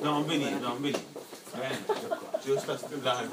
[0.00, 1.04] No, non venire, no, non venire.
[1.54, 1.78] Bene,
[2.40, 3.28] ci devo stare là.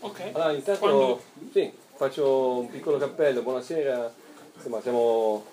[0.00, 0.20] Ok.
[0.32, 1.22] Allora, intanto Quando-
[1.52, 4.12] sì, faccio un piccolo cappello, buonasera,
[4.54, 5.44] insomma siamo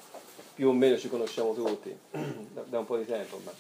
[0.53, 3.53] più o meno ci conosciamo tutti da, da un po' di tempo ormai.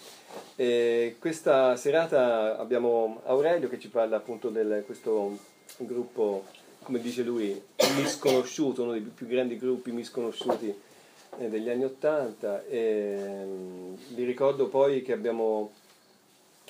[0.55, 5.37] E questa serata abbiamo Aurelio che ci parla appunto di questo
[5.77, 6.45] gruppo,
[6.83, 7.61] come dice lui,
[7.93, 10.73] misconosciuto, uno dei più grandi gruppi misconosciuti
[11.39, 12.65] eh, degli anni Ottanta.
[12.65, 15.71] E, mm, Vi ricordo poi che abbiamo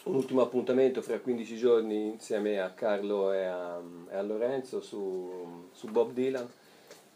[0.04, 5.70] un ultimo appuntamento fra 15 giorni insieme a Carlo e a, e a Lorenzo su,
[5.72, 6.50] su Bob Dylan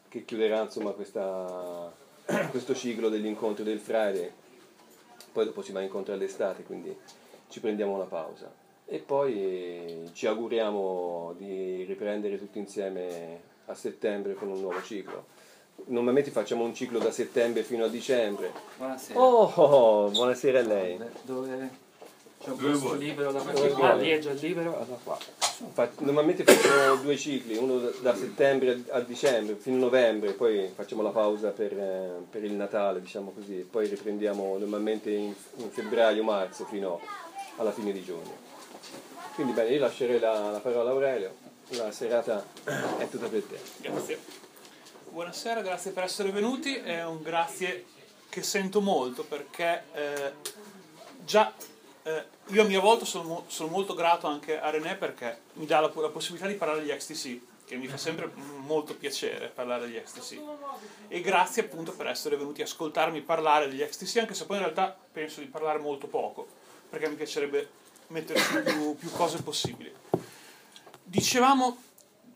[0.07, 1.91] che chiuderà insomma questa,
[2.51, 4.31] questo ciclo degli incontri del Friday
[5.31, 6.95] poi dopo si va incontro all'estate quindi
[7.49, 8.53] ci prendiamo una pausa
[8.85, 15.25] e poi ci auguriamo di riprendere tutti insieme a settembre con un nuovo ciclo
[15.87, 19.19] normalmente facciamo un ciclo da settembre fino a dicembre Buonasera.
[19.19, 21.83] oh buonasera a lei Dove
[22.45, 23.81] c'è un posto libero da Dove qualche?
[23.81, 24.75] Ah, lì è già libero?
[24.79, 25.17] Allora qua.
[25.73, 31.01] Fa- Normalmente facciamo due cicli, uno da, settembre a dicembre, fino a novembre, poi facciamo
[31.01, 36.65] la pausa per, eh, per il Natale, diciamo così, poi riprendiamo normalmente in, in febbraio-marzo
[36.65, 36.99] fino
[37.55, 38.35] alla fine di giugno.
[39.33, 41.33] Quindi bene, io lascerei la, la parola a Aurelio,
[41.69, 42.45] la serata
[42.97, 43.59] è tutta per te.
[43.77, 44.19] Grazie.
[45.09, 46.75] Buonasera, grazie per essere venuti.
[46.75, 47.85] È un grazie
[48.29, 50.33] che sento molto perché eh,
[51.23, 51.53] già
[52.03, 55.79] eh, io a mia volta sono, sono molto grato anche a René perché mi dà
[55.79, 60.01] la, la possibilità di parlare degli XTC, che mi fa sempre molto piacere parlare degli
[60.01, 60.39] XTC.
[61.07, 64.63] E grazie appunto per essere venuti a ascoltarmi parlare degli XTC, anche se poi in
[64.63, 66.45] realtà penso di parlare molto poco,
[66.89, 67.69] perché mi piacerebbe
[68.07, 69.91] mettere più, più cose possibili.
[71.15, 71.77] Dicevamo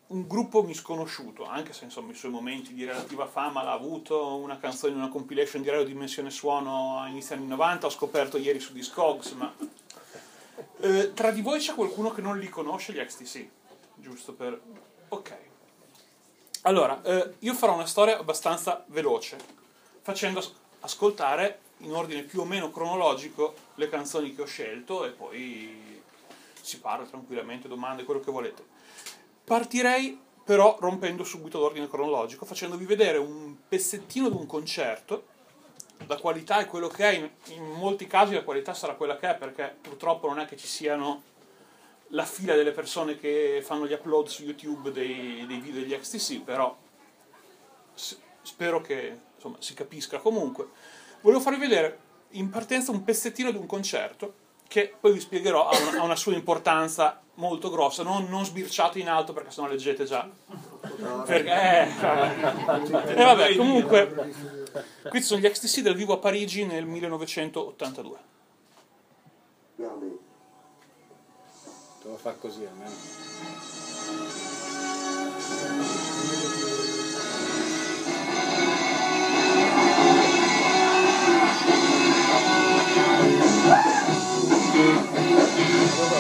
[0.08, 4.58] un gruppo misconosciuto, anche se insomma i suoi momenti di relativa fama l'ha avuto, una
[4.58, 8.61] canzone in una compilation di Radio Dimensione Suono a inizio anni 90, ho scoperto ieri
[8.61, 9.53] su Discogs, ma
[10.79, 13.47] eh, tra di voi c'è qualcuno che non li conosce gli XTC,
[13.95, 14.57] giusto per...
[15.09, 15.38] Ok.
[16.62, 19.35] Allora, eh, io farò una storia abbastanza veloce,
[20.01, 25.09] facendo as- ascoltare in ordine più o meno cronologico le canzoni che ho scelto e
[25.09, 25.99] poi
[26.69, 28.63] si parla tranquillamente, domande, quello che volete.
[29.44, 35.38] Partirei però rompendo subito l'ordine cronologico, facendovi vedere un pezzettino di un concerto.
[36.06, 39.31] La qualità è quello che è, in, in molti casi la qualità sarà quella che
[39.31, 41.24] è, perché purtroppo non è che ci siano
[42.09, 46.41] la fila delle persone che fanno gli upload su YouTube dei, dei video degli XTC,
[46.41, 46.75] però
[47.94, 50.68] spero che insomma, si capisca comunque.
[51.22, 52.00] Volevo farvi vedere
[52.30, 56.16] in partenza un pezzettino di un concerto che poi vi spiegherò ha una, ha una
[56.16, 60.30] sua importanza molto grossa, non, non sbirciato in alto perché sennò leggete già.
[61.25, 61.88] Perché, eh.
[63.16, 64.31] E vabbè, comunque,
[65.09, 68.18] qui sono gli XTC dal vivo a Parigi nel 1982.
[72.03, 74.49] Devo far così almeno.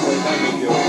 [0.09, 0.17] Foi,
[0.59, 0.88] Deus.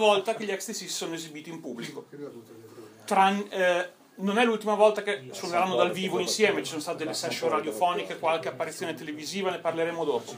[0.00, 2.06] Volta che gli XTC si sono esibiti in pubblico.
[3.04, 7.14] Tran- eh, non è l'ultima volta che suoneranno dal vivo insieme, ci sono state delle
[7.14, 10.34] session radiofoniche, qualche apparizione televisiva, ne parleremo dopo.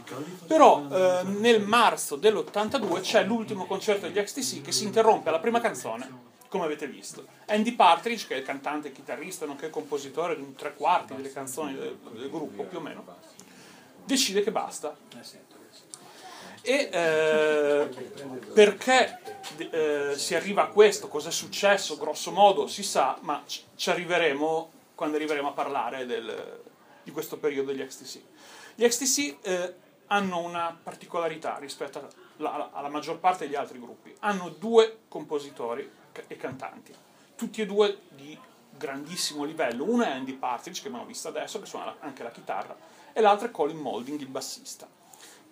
[0.47, 5.61] Però eh, nel marzo dell'82 c'è l'ultimo concerto degli XTC che si interrompe alla prima
[5.61, 7.26] canzone, come avete visto.
[7.47, 11.32] Andy Partridge, che è il cantante e chitarrista, nonché compositore di un tre quarti delle
[11.32, 13.05] canzoni del, del gruppo, più o meno,
[14.05, 14.97] decide che basta.
[16.65, 17.88] E eh,
[18.55, 19.19] perché
[19.71, 23.91] eh, si arriva a questo, cosa è successo, grosso modo si sa, ma ci ci
[23.91, 26.61] arriveremo quando arriveremo a parlare del-
[27.03, 28.21] di questo periodo degli XTC.
[28.77, 29.75] Gli XTC eh,
[30.06, 32.06] hanno una particolarità rispetto
[32.39, 34.15] alla, alla maggior parte degli altri gruppi.
[34.21, 35.91] Hanno due compositori
[36.29, 36.94] e cantanti,
[37.35, 38.39] tutti e due di
[38.71, 39.85] grandissimo livello.
[39.85, 42.77] Uno è Andy Partridge, che abbiamo visto adesso, che suona la- anche la chitarra,
[43.12, 44.87] e l'altro è Colin Moulding, il bassista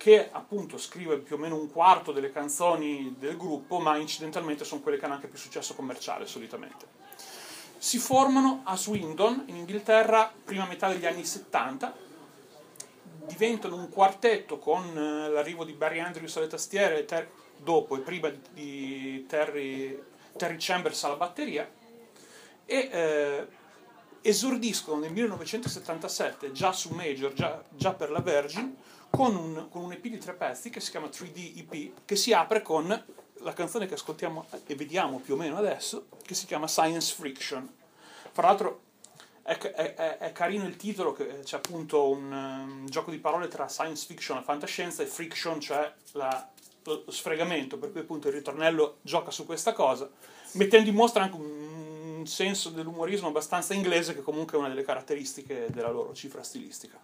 [0.01, 4.81] che appunto scrive più o meno un quarto delle canzoni del gruppo, ma incidentalmente sono
[4.81, 6.87] quelle che hanno anche più successo commerciale solitamente.
[7.77, 11.95] Si formano a Swindon, in Inghilterra, prima metà degli anni 70,
[13.27, 18.33] diventano un quartetto con eh, l'arrivo di Barry Andrews alle tastiere, Ter- dopo e prima
[18.55, 20.03] di Terry,
[20.35, 21.71] Terry Chambers alla batteria,
[22.65, 23.47] e eh,
[24.23, 28.75] esordiscono nel 1977 già su Major, già, già per la Virgin,
[29.11, 32.33] con un, con un EP di tre pezzi che si chiama 3D EP, che si
[32.33, 33.05] apre con
[33.43, 37.69] la canzone che ascoltiamo e vediamo più o meno adesso, che si chiama Science Friction.
[38.33, 38.83] Fra l'altro
[39.43, 43.67] è, è- è- carino il titolo, che c'è appunto un, um, gioco di parole tra
[43.69, 46.49] science fiction e fantascienza e friction, cioè la-
[46.85, 50.09] lo sfregamento, per cui appunto il ritornello gioca su questa cosa,
[50.53, 54.83] mettendo in mostra anche un, un senso dell'umorismo abbastanza inglese, che comunque è una delle
[54.85, 56.99] caratteristiche della loro cifra stilistica.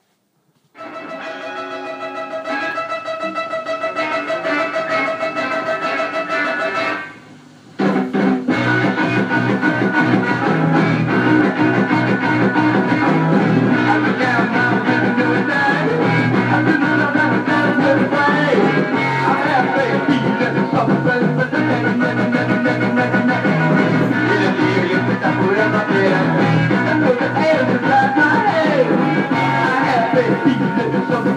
[30.17, 31.36] Thank you.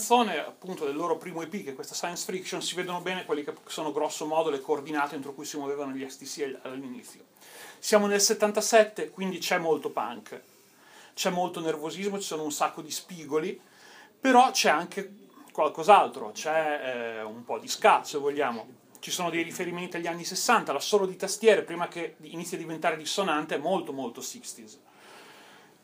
[0.00, 3.44] Canzone, appunto del loro primo EP, che è questa Science Friction, si vedono bene quelle
[3.44, 7.24] che sono grosso modo le coordinate entro cui si muovevano gli XTC all'inizio.
[7.78, 10.40] Siamo nel 77, quindi c'è molto punk,
[11.12, 13.60] c'è molto nervosismo, ci sono un sacco di spigoli,
[14.18, 15.16] però c'è anche
[15.52, 18.78] qualcos'altro, c'è eh, un po' di se vogliamo.
[19.00, 22.96] Ci sono dei riferimenti agli anni 60, l'assolo di tastiere, prima che inizi a diventare
[22.96, 24.78] dissonante, è molto molto 60s.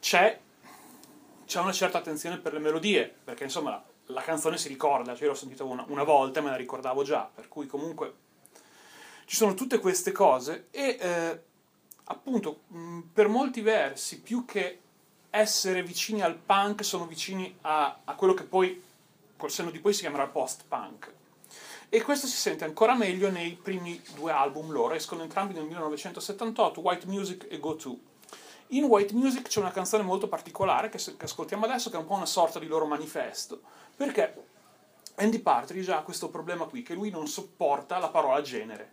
[0.00, 0.38] C'è,
[1.46, 5.30] c'è una certa attenzione per le melodie, perché insomma la, canzone si ricorda, cioè io
[5.30, 8.14] l'ho sentita una, una volta e me la ricordavo già, per cui comunque
[9.26, 11.40] ci sono tutte queste cose e eh,
[12.04, 14.80] appunto mh, per molti versi più che
[15.30, 18.82] essere vicini al punk sono vicini a, a quello che poi
[19.36, 21.12] col senno di poi si chiamerà post-punk.
[21.88, 26.80] E questo si sente ancora meglio nei primi due album loro, escono entrambi nel 1978,
[26.80, 27.96] White Music e Go To.
[28.70, 32.06] In White Music c'è una canzone molto particolare che, che ascoltiamo adesso, che è un
[32.06, 33.60] po' una sorta di loro manifesto,
[33.96, 34.34] perché
[35.16, 38.92] Andy Partridge ha questo problema qui, che lui non sopporta la parola genere.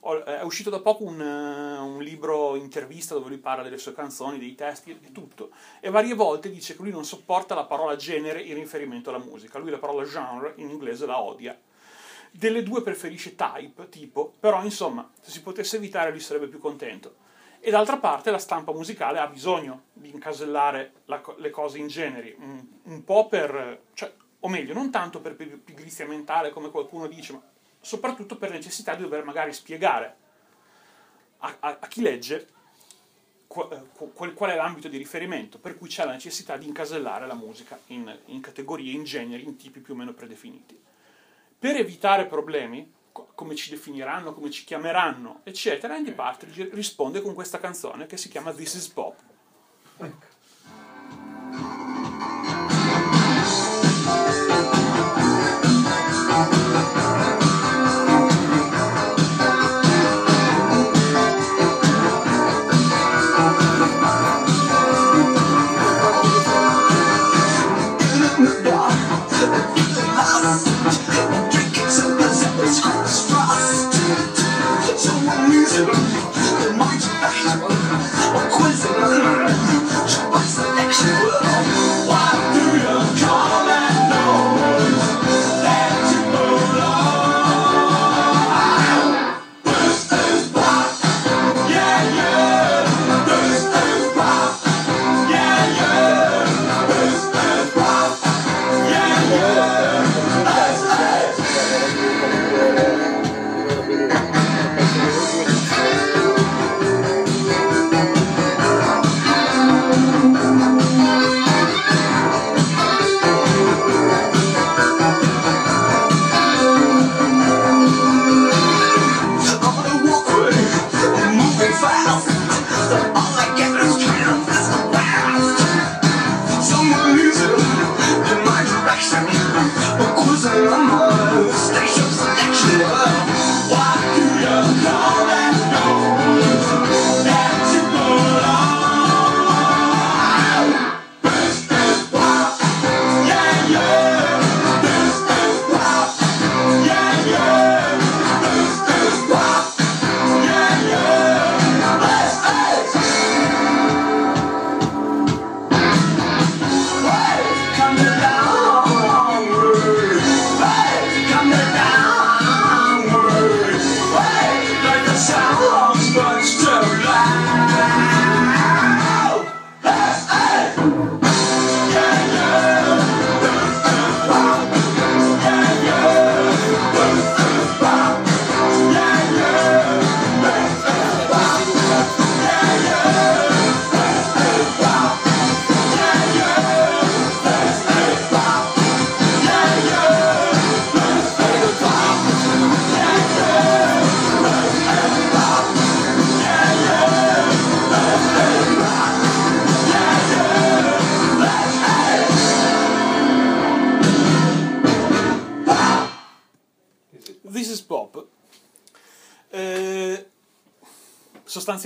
[0.00, 4.54] È uscito da poco un, un, libro intervista dove lui parla delle sue canzoni, dei
[4.54, 5.50] testi e tutto.
[5.78, 9.58] E varie volte dice che lui non sopporta la parola genere in riferimento alla musica.
[9.58, 11.56] Lui la parola genre in inglese la odia.
[12.32, 17.16] Delle due preferisce type, tipo, però insomma, se si potesse evitare lui sarebbe più contento.
[17.60, 22.34] E d'altra parte la stampa musicale ha bisogno di incasellare la, le cose in generi,
[22.38, 27.32] un, un po' per, cioè, o meglio, non tanto per pigrizia mentale come qualcuno dice,
[27.32, 27.42] ma
[27.80, 30.16] soprattutto per necessità di dover magari spiegare
[31.38, 32.48] a, a, a chi legge
[33.46, 37.78] qual, qual, è l'ambito di riferimento, per cui c'è la necessità di incasellare la musica
[37.86, 40.80] in, in categorie, in generi, in tipi più o meno predefiniti.
[41.58, 47.58] Per evitare problemi, come ci definiranno, come ci chiameranno, eccetera, Andy Partridge risponde con questa
[47.58, 49.18] canzone che si chiama This is Pop.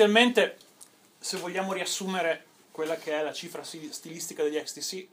[0.04, 0.58] Sostanzialmente,
[1.18, 5.06] se vogliamo riassumere quella che è la cifra stilistica degli XTC,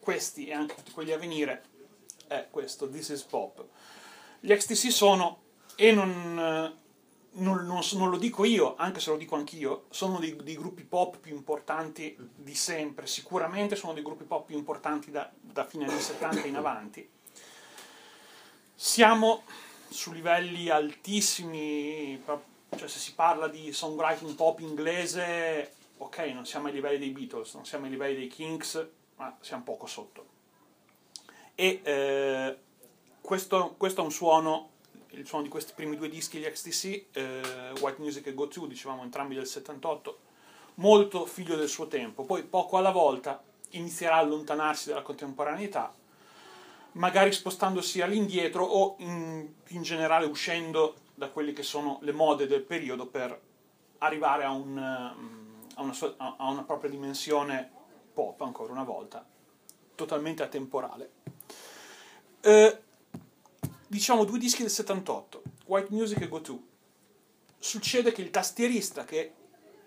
[0.00, 1.62] questi e anche tutti quelli a venire,
[2.26, 3.64] è questo, This is Pop.
[4.40, 5.40] Gli XTC sono,
[5.74, 10.36] e non, non, non non lo dico io, anche se lo dico anch'io, sono dei,
[10.36, 15.30] dei gruppi pop più importanti di sempre, sicuramente sono dei gruppi pop più importanti da,
[15.40, 17.08] da fine anni 70 in avanti.
[18.74, 19.44] Siamo
[19.88, 22.20] su livelli altissimi,
[22.74, 27.54] cioè se si parla di songwriting pop inglese, ok, non siamo ai livelli dei Beatles,
[27.54, 30.34] non siamo ai livelli dei Kings, ma siamo poco sotto.
[31.54, 32.58] E eh,
[33.20, 34.70] questo, questo è un suono,
[35.10, 38.66] il suono di questi primi due dischi, gli XTC, eh, White Music e Go To,
[38.66, 40.18] dicevamo entrambi del 78,
[40.74, 42.24] molto figlio del suo tempo.
[42.24, 45.94] Poi poco alla volta inizierà a allontanarsi dalla contemporaneità,
[46.92, 52.62] magari spostandosi all'indietro o in, in generale uscendo da quelle che sono le mode del
[52.62, 53.40] periodo per
[53.98, 57.70] arrivare a, un, ehm, a una, a una propria dimensione
[58.12, 59.26] pop, ancora una volta,
[59.94, 61.10] totalmente atemporale.
[62.40, 62.82] Eh,
[63.86, 66.62] diciamo due dischi del 78, White Music e Go To.
[67.58, 69.32] Succede che il tastierista, che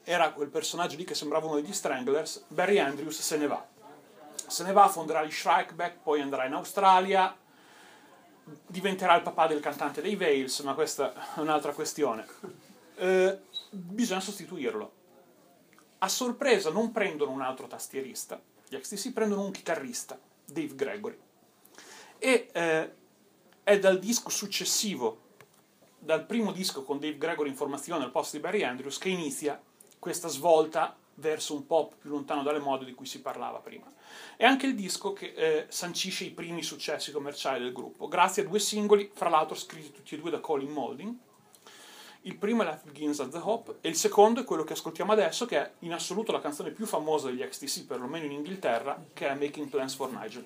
[0.04, 3.68] era quel personaggio lì che sembrava uno degli Stranglers, Barry Andrews se ne va.
[4.48, 7.38] Se ne va, fonderà gli Shrikeback, poi andrà in Australia,
[8.68, 12.26] diventerà il papà del cantante dei Veils, ma questa è un'altra questione.
[12.96, 13.40] Eh,
[13.70, 14.94] bisogna sostituirlo.
[16.00, 21.18] A sorpresa non prendono un altro tastierista, gli XTC prendono un chitarrista, Dave Gregory.
[22.18, 22.94] E eh,
[23.64, 25.22] è dal disco successivo,
[25.98, 29.62] dal primo disco con Dave Gregory in formazione al posto di Barry Andrews, che inizia
[29.98, 33.92] questa svolta verso un pop più lontano dalle mode di cui si parlava prima.
[34.36, 38.48] È anche il disco che eh, sancisce i primi successi commerciali del gruppo, grazie a
[38.48, 41.16] due singoli, fra l'altro scritti tutti e due da Colin Moulding.
[42.24, 45.12] Il primo è Life Begins at the Hop e il secondo è quello che ascoltiamo
[45.12, 49.28] adesso, che è in assoluto la canzone più famosa degli XTC, perlomeno in Inghilterra, che
[49.30, 50.46] è Making Plans for Nigel.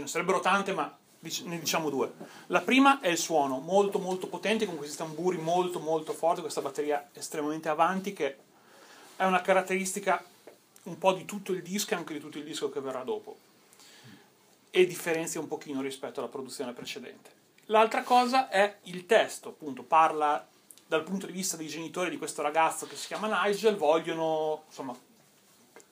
[0.00, 0.96] Ce ne sarebbero tante, ma
[1.44, 2.12] ne diciamo due.
[2.46, 6.62] La prima è il suono, molto molto potente, con questi tamburi molto molto forti, questa
[6.62, 8.36] batteria estremamente avanti, che
[9.16, 10.24] è una caratteristica
[10.84, 13.36] un po' di tutto il disco e anche di tutto il disco che verrà dopo.
[14.70, 17.38] E differenzia un pochino rispetto alla produzione precedente.
[17.66, 20.46] L'altra cosa è il testo, appunto, parla
[20.86, 24.96] dal punto di vista dei genitori di questo ragazzo che si chiama Nigel, vogliono insomma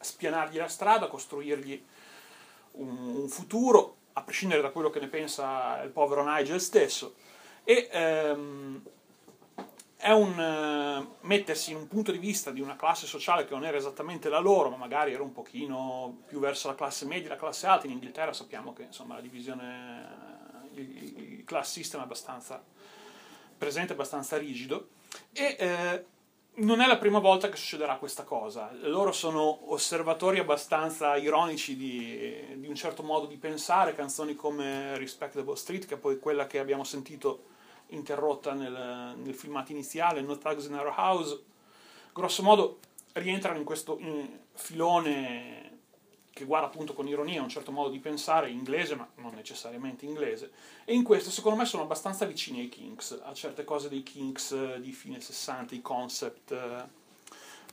[0.00, 1.84] spianargli la strada, costruirgli
[2.72, 7.14] un, un futuro, a prescindere da quello che ne pensa il povero Nigel stesso.
[7.64, 8.82] E ehm,
[9.96, 13.64] è un eh, mettersi in un punto di vista di una classe sociale che non
[13.64, 17.36] era esattamente la loro, ma magari era un pochino più verso la classe media, la
[17.36, 17.86] classe alta.
[17.86, 20.06] In Inghilterra sappiamo che insomma, la divisione,
[20.74, 22.62] il, il class system è abbastanza
[23.56, 24.90] presente, abbastanza rigido.
[25.32, 26.04] E eh,
[26.58, 28.70] non è la prima volta che succederà questa cosa.
[28.82, 33.94] Loro sono osservatori abbastanza ironici di, di un certo modo di pensare.
[33.94, 37.44] Canzoni come Respectable Street, che è poi quella che abbiamo sentito
[37.88, 41.42] interrotta nel, nel filmato iniziale, No Thugs in Our House,
[42.12, 42.78] grosso modo
[43.12, 45.77] rientrano in questo in filone
[46.38, 50.52] che guarda appunto con ironia un certo modo di pensare inglese, ma non necessariamente inglese.
[50.84, 54.52] E in questo, secondo me, sono abbastanza vicini ai Kinks, a certe cose dei Kinks
[54.52, 56.52] eh, di fine 60, i concept.
[56.52, 56.84] eh.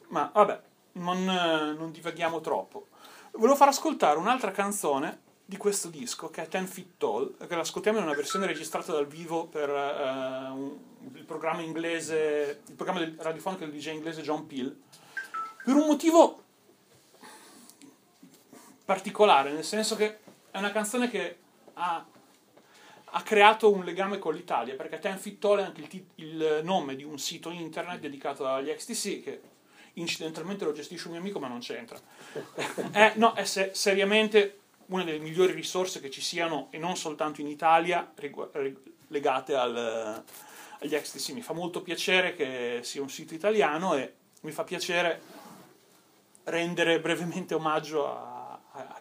[0.07, 0.61] Ma vabbè,
[0.93, 2.87] non, eh, non divaghiamo troppo.
[3.33, 7.99] Volevo far ascoltare un'altra canzone di questo disco che è Ten Feet Tall, che l'ascoltiamo
[7.99, 10.77] in una versione registrata dal vivo per eh, un-
[11.13, 14.75] il programma inglese, il programma del- radiofonico del DJ inglese John Peel,
[15.63, 16.44] per un motivo
[18.85, 20.19] particolare, nel senso che
[20.51, 21.37] è una canzone che
[21.73, 22.05] ha,
[23.03, 26.61] ha creato un legame con l'Italia, perché Ten Feet Tall è anche il, tit- il
[26.63, 29.41] nome di un sito internet dedicato agli XTC che
[29.93, 31.99] incidentalmente lo gestisce un mio amico ma non c'entra.
[32.91, 37.41] è, no, è se- seriamente una delle migliori risorse che ci siano e non soltanto
[37.41, 40.23] in Italia rigu- rig- legate al-
[40.79, 41.29] agli XTC.
[41.31, 45.21] Mi fa molto piacere che sia un sito italiano e mi fa piacere
[46.43, 48.34] rendere brevemente omaggio a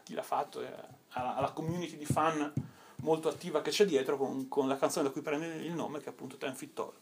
[0.05, 0.73] chi l'ha fatto e
[1.09, 2.53] alla, community di fan
[2.97, 6.07] molto attiva che c'è dietro con, con la canzone da cui prende il nome che
[6.07, 6.93] è appunto Ten Feet Tall.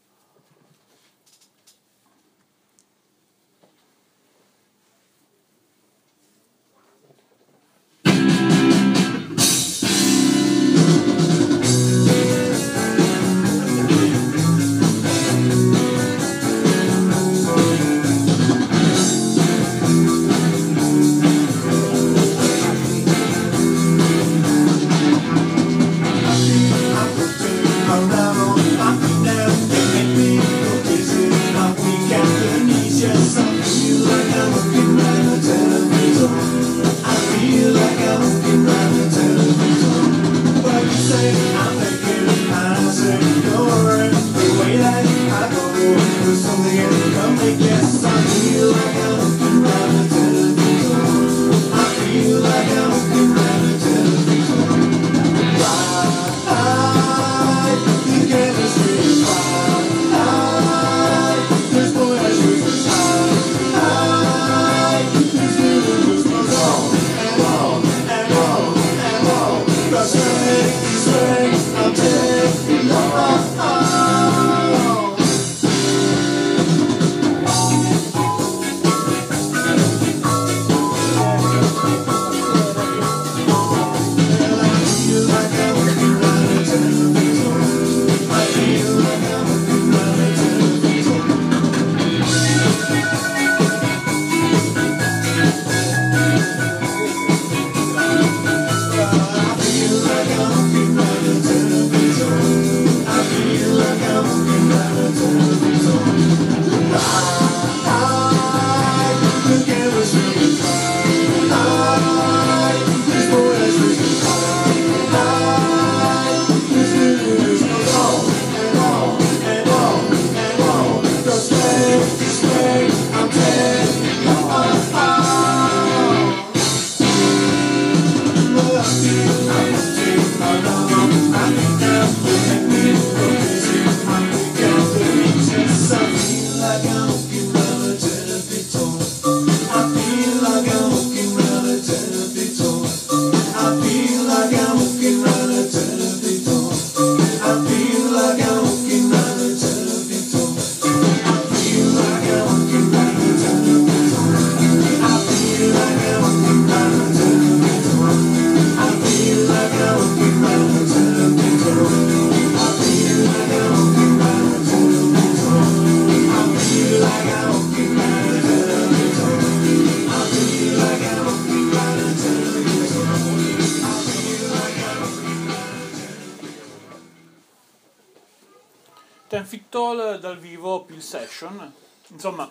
[182.24, 182.48] Insomma,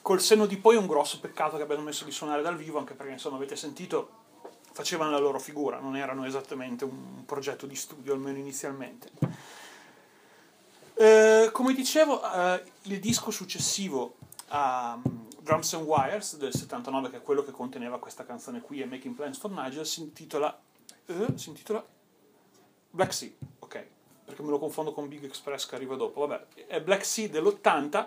[0.00, 2.78] col senno di poi è un grosso peccato che abbiano messo di suonare dal vivo,
[2.78, 4.20] anche perché insomma avete sentito
[4.72, 9.10] facevano la loro figura, non erano esattamente un progetto di studio, almeno inizialmente.
[10.94, 14.16] Eh, come dicevo, eh, il disco successivo
[14.48, 18.80] a um, Drums and Wires del 79, che è quello che conteneva questa canzone qui,
[18.80, 20.58] e Making Plans for Nigel, si intitola,
[21.04, 21.84] eh, si intitola
[22.88, 23.32] Black Sea,
[24.32, 26.26] perché me lo confondo con Big Express che arriva dopo.
[26.26, 28.06] Vabbè, è Black Sea dell'80,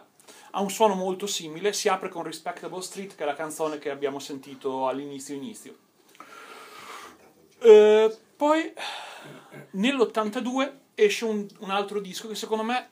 [0.51, 3.91] ha un suono molto simile, si apre con Respectable Street, che è la canzone che
[3.91, 5.77] abbiamo sentito all'inizio inizio.
[7.59, 8.73] Eh, poi
[9.71, 12.89] nell'82 esce un, un altro disco che secondo me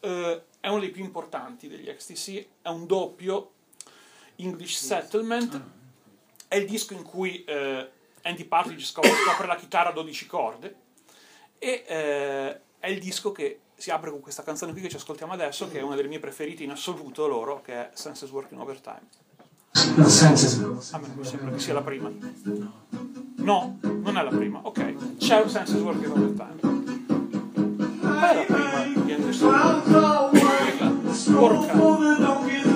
[0.00, 3.52] eh, è uno dei più importanti degli XTC, è un doppio
[4.36, 5.62] English Settlement,
[6.46, 7.90] è il disco in cui eh,
[8.22, 10.84] Andy Partridge scopre, la chitarra a 12 corde
[11.58, 15.32] e eh, è il disco che si apre con questa canzone qui che ci ascoltiamo
[15.32, 19.02] adesso, che è una delle mie preferite in assoluto loro, che è Senses Working Overtime.
[19.72, 22.10] A me mi sembra che sia la prima.
[23.36, 24.60] No, non è la prima.
[24.62, 26.56] Ok, c'è Senses Working Overtime.
[28.00, 29.82] Qual è la prima di Anderson?
[31.34, 32.75] Porca.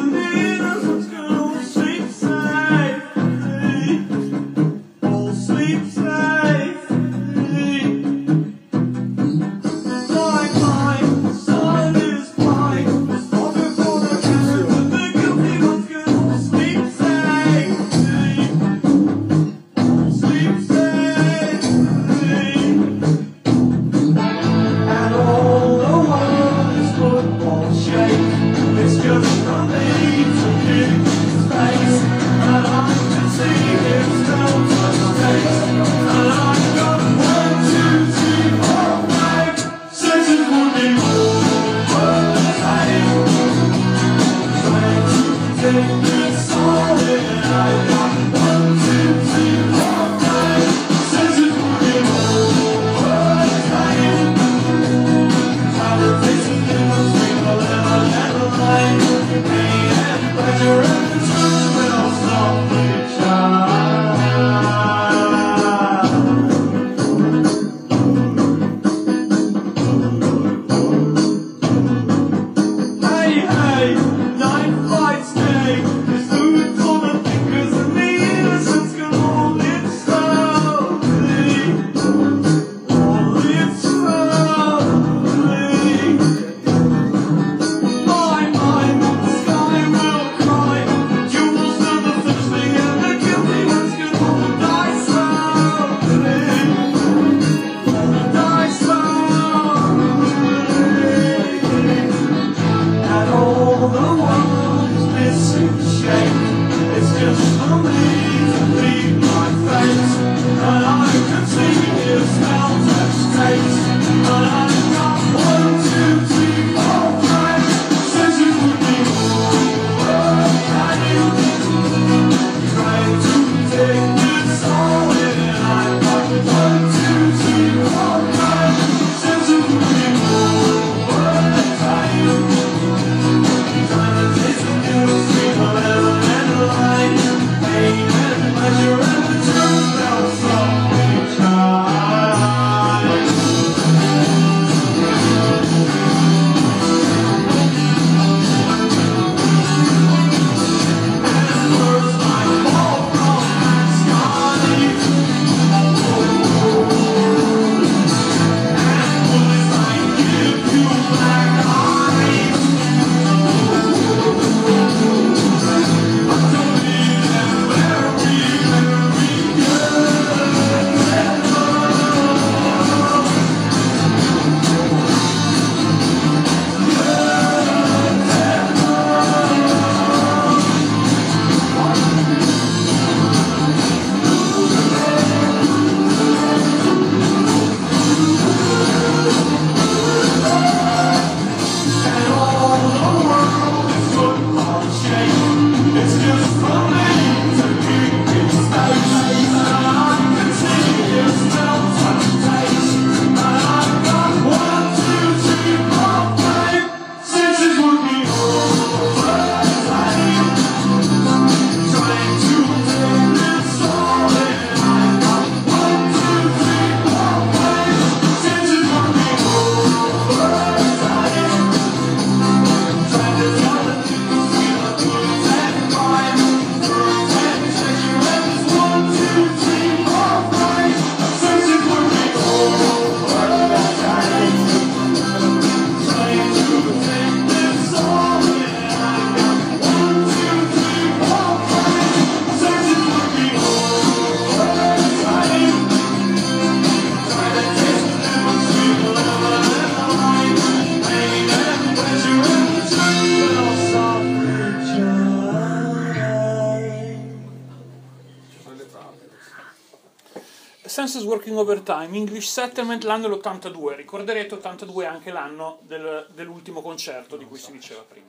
[262.11, 263.95] Overtime, English Settlement, l'anno dell'82.
[263.97, 268.29] Ricorderete 82 è anche l'anno del- dell'ultimo concerto di cui si diceva prima.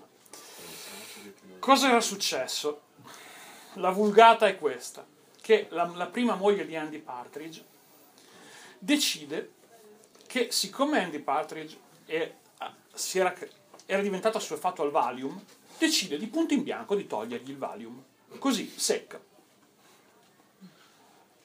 [1.59, 2.81] Cosa era successo?
[3.75, 5.05] La vulgata è questa,
[5.41, 7.63] che la, la prima moglie di Andy Partridge
[8.77, 9.51] decide
[10.27, 12.31] che siccome Andy Partridge è-
[13.13, 13.35] era,
[13.85, 15.39] era diventato assuefatto al Valium,
[15.77, 18.03] decide di punto in bianco di togliergli il Valium.
[18.39, 19.19] Così, secca.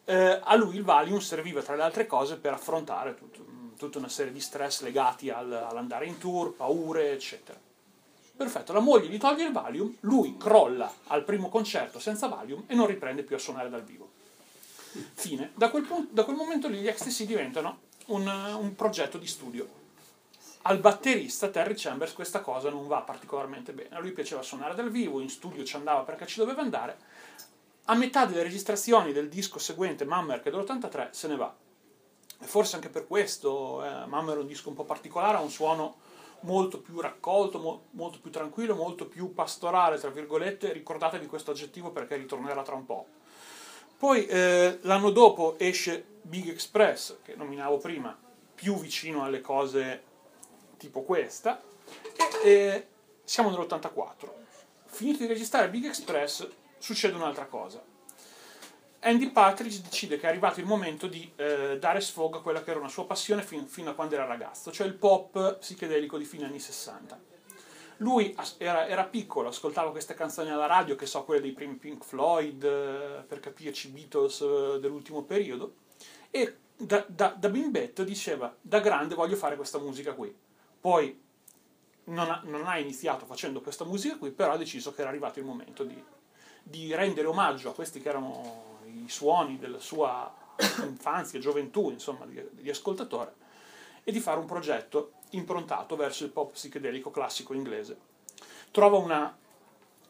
[0.08, 4.08] Eh, a lui il Valium serviva tra le altre cose per affrontare tut- tutta una
[4.08, 7.58] serie di stress legati al- all'andare in tour, paure, eccetera.
[8.36, 12.74] Perfetto, la moglie gli toglie il Valium, lui crolla al primo concerto senza Valium e
[12.74, 14.10] non riprende più a suonare dal vivo.
[15.14, 15.50] Fine.
[15.54, 19.68] Da quel, pun- da quel momento lì gli XTC diventano un, un progetto di studio.
[20.62, 23.96] Al batterista Terry Chambers questa cosa non va particolarmente bene.
[23.96, 26.96] A lui piaceva suonare dal vivo, in studio ci andava perché ci doveva andare.
[27.88, 31.54] A metà delle registrazioni del disco seguente, Mammer, che è dell'83, se ne va.
[32.40, 35.50] E forse anche per questo eh, Mammer è un disco un po' particolare, ha un
[35.50, 35.96] suono
[36.40, 40.72] molto più raccolto, mo- molto più tranquillo, molto più pastorale, tra virgolette.
[40.72, 43.06] Ricordatevi questo aggettivo perché ritornerà tra un po'.
[43.96, 48.18] Poi eh, l'anno dopo esce Big Express, che nominavo prima,
[48.52, 50.02] più vicino alle cose
[50.76, 51.62] tipo questa,
[52.42, 52.86] e eh,
[53.22, 54.28] siamo nell'84.
[54.86, 57.82] Finito di registrare Big Express, succede un'altra cosa.
[59.00, 62.70] Andy Partridge decide che è arrivato il momento di eh, dare sfogo a quella che
[62.70, 66.24] era una sua passione fin- fino a quando era ragazzo, cioè il pop psichedelico di
[66.24, 67.34] fine anni 60.
[67.98, 72.04] Lui era, era piccolo, ascoltava queste canzoni alla radio, che so, quelle dei primi Pink
[72.04, 75.76] Floyd, eh, per capirci Beatles eh, dell'ultimo periodo,
[76.30, 80.34] e da, da, da bimbetto diceva, da grande voglio fare questa musica qui.
[80.80, 81.22] Poi
[82.06, 85.38] non ha, non ha iniziato facendo questa musica qui, però ha deciso che era arrivato
[85.38, 86.02] il momento di,
[86.68, 90.34] di rendere omaggio a questi che erano i suoni della sua
[90.82, 93.34] infanzia, gioventù, insomma, di, di ascoltatore,
[94.02, 97.96] e di fare un progetto improntato verso il pop psichedelico classico inglese.
[98.72, 99.36] Trova una,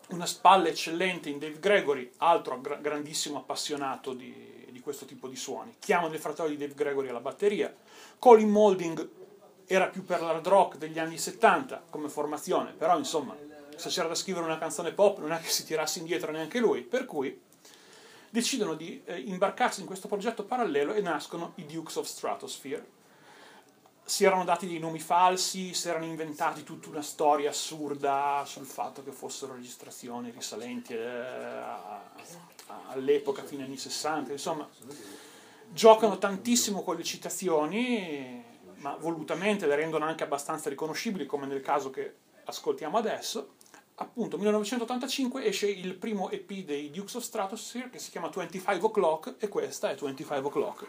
[0.08, 5.36] una spalla eccellente in Dave Gregory, altro gra- grandissimo appassionato di, di questo tipo di
[5.36, 5.76] suoni.
[5.78, 7.74] Chiamano il fratello di Dave Gregory alla batteria.
[8.18, 9.08] Colin Moulding
[9.66, 13.36] era più per l'hard rock degli anni 70 come formazione, però insomma,
[13.76, 16.82] se c'era da scrivere una canzone pop non è che si tirasse indietro neanche lui,
[16.82, 17.40] per cui
[18.30, 22.94] decidono di eh, imbarcarsi in questo progetto parallelo e nascono i Dukes of Stratosphere.
[24.04, 29.02] Si erano dati dei nomi falsi, si erano inventati tutta una storia assurda sul fatto
[29.02, 32.02] che fossero registrazioni risalenti eh, a-
[32.66, 34.68] a- all'epoca, fine anni 60, insomma,
[35.72, 38.44] giocano tantissimo con le citazioni,
[38.76, 42.14] ma volutamente le rendono anche abbastanza riconoscibili, come nel caso che
[42.44, 43.54] ascoltiamo adesso.
[43.98, 49.36] Appunto, 1985 esce il primo EP dei Dukes of Stratosphere che si chiama 25 O'Clock
[49.38, 50.86] e questa è 25 O'Clock.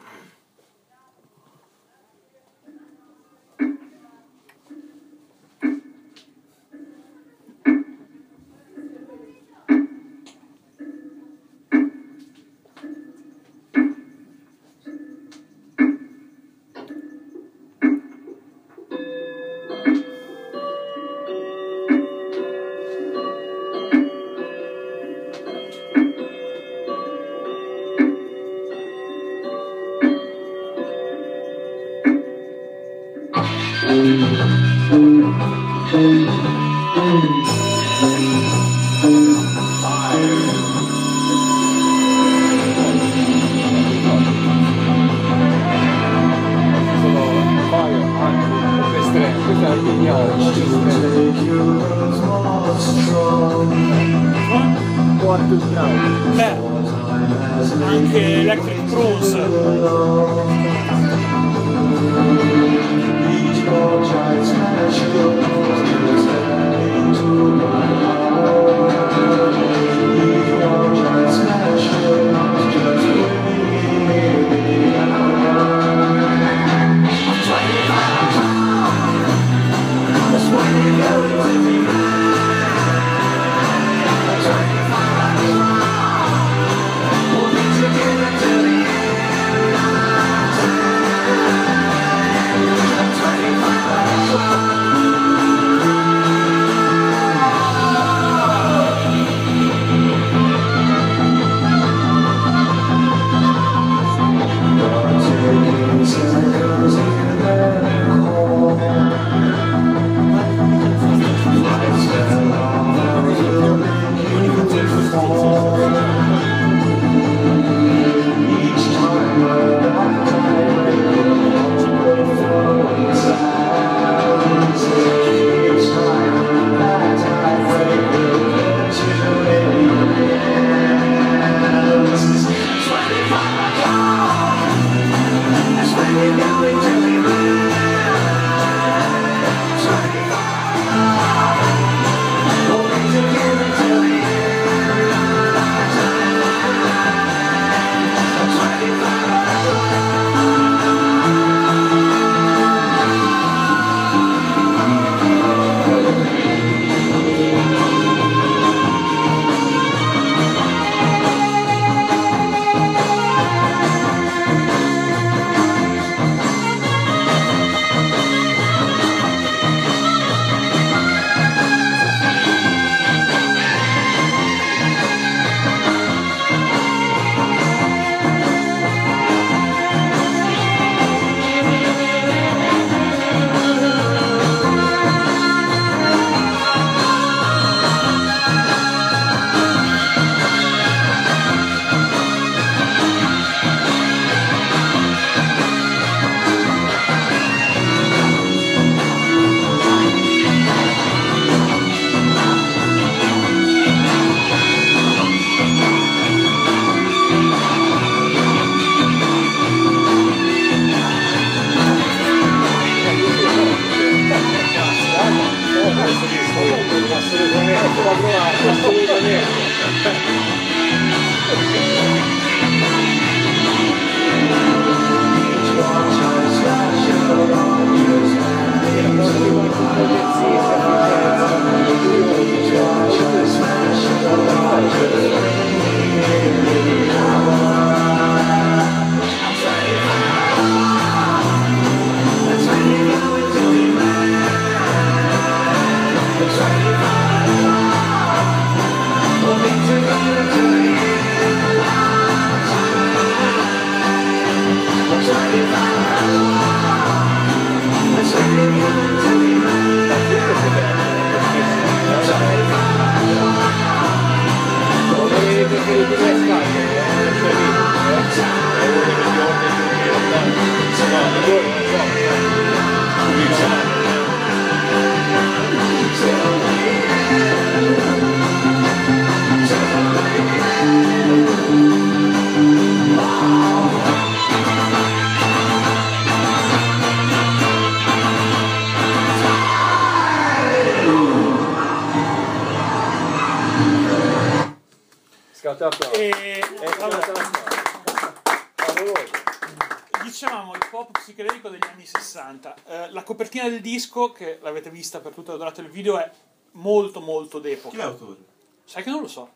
[304.17, 306.29] Disco, che l'avete vista per tutta la durata del video, è
[306.71, 307.97] molto molto Chi è d'epoca.
[307.97, 308.39] l'autore?
[308.83, 309.49] Sai che non lo so.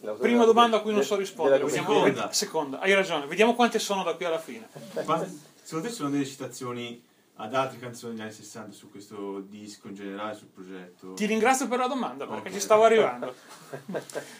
[0.00, 1.56] L'autore Prima domanda a cui non so rispondere.
[1.58, 2.22] della Vediamo, seconda.
[2.22, 2.78] ved- seconda.
[2.80, 4.68] Hai ragione, vediamo quante sono da qui alla fine.
[5.04, 5.26] Ma
[5.62, 7.04] secondo te ci sono delle citazioni
[7.40, 11.14] ad altre canzoni degli anni 60 su questo disco in generale, sul progetto?
[11.14, 12.54] Ti ringrazio per la domanda perché Ok.
[12.54, 13.34] ci stavo arrivando.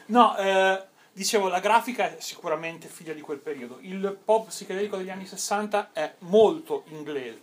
[0.07, 0.83] No, eh,
[1.13, 3.79] dicevo, la grafica è sicuramente figlia di quel periodo.
[3.81, 7.41] Il pop psichedelico degli anni 60 è molto inglese,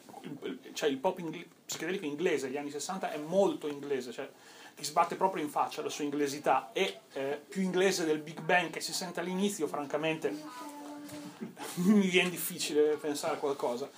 [0.73, 4.29] cioè il pop ingle- psichedelico inglese degli anni 60 è molto inglese, cioè
[4.75, 8.69] ti sbatte proprio in faccia la sua inglesità e eh, più inglese del Big Bang
[8.69, 10.29] che si sente all'inizio, francamente
[11.75, 13.89] mi viene difficile pensare a qualcosa.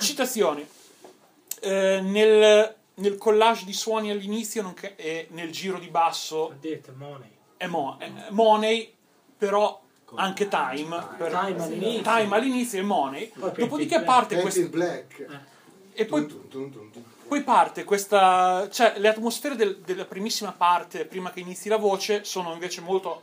[0.00, 0.66] Citazioni.
[1.60, 6.54] Eh, nel, nel collage di suoni all'inizio non che- e nel giro di basso
[6.94, 7.30] money.
[7.56, 8.94] è, Mo- è Money,
[9.36, 9.80] però
[10.14, 11.06] anche Time.
[11.16, 12.02] per- Time all'inizio.
[12.02, 13.32] Time all'inizio e Money.
[13.34, 14.66] Dopodiché parte questa.
[14.66, 15.26] Black.
[15.92, 16.26] E poi,
[17.26, 18.68] poi parte questa.
[18.70, 23.22] Cioè, le atmosfere del- della primissima parte, prima che inizi la voce, sono invece molto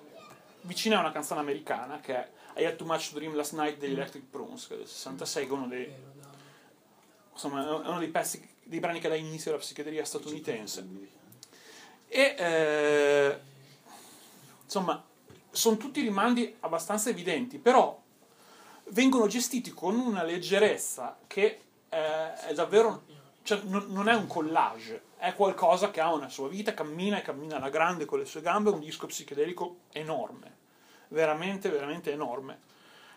[0.62, 3.78] vicine a una canzone americana che è I Had Too Much to Dream Last Night
[3.78, 5.92] degli Electric Prunes, che è del 66, che è uno dei.
[7.34, 10.88] Insomma, è uno dei pezzi, dei brani che dà inizio alla psichedelia statunitense.
[12.08, 13.40] E eh,
[14.64, 15.04] insomma,
[15.56, 18.01] sono tutti rimandi abbastanza evidenti, però
[18.89, 23.03] vengono gestiti con una leggerezza che eh, è davvero.
[23.43, 27.22] cioè, non, non è un collage, è qualcosa che ha una sua vita, cammina e
[27.22, 30.58] cammina alla grande con le sue gambe, un disco psichedelico enorme,
[31.10, 32.60] veramente, veramente enorme.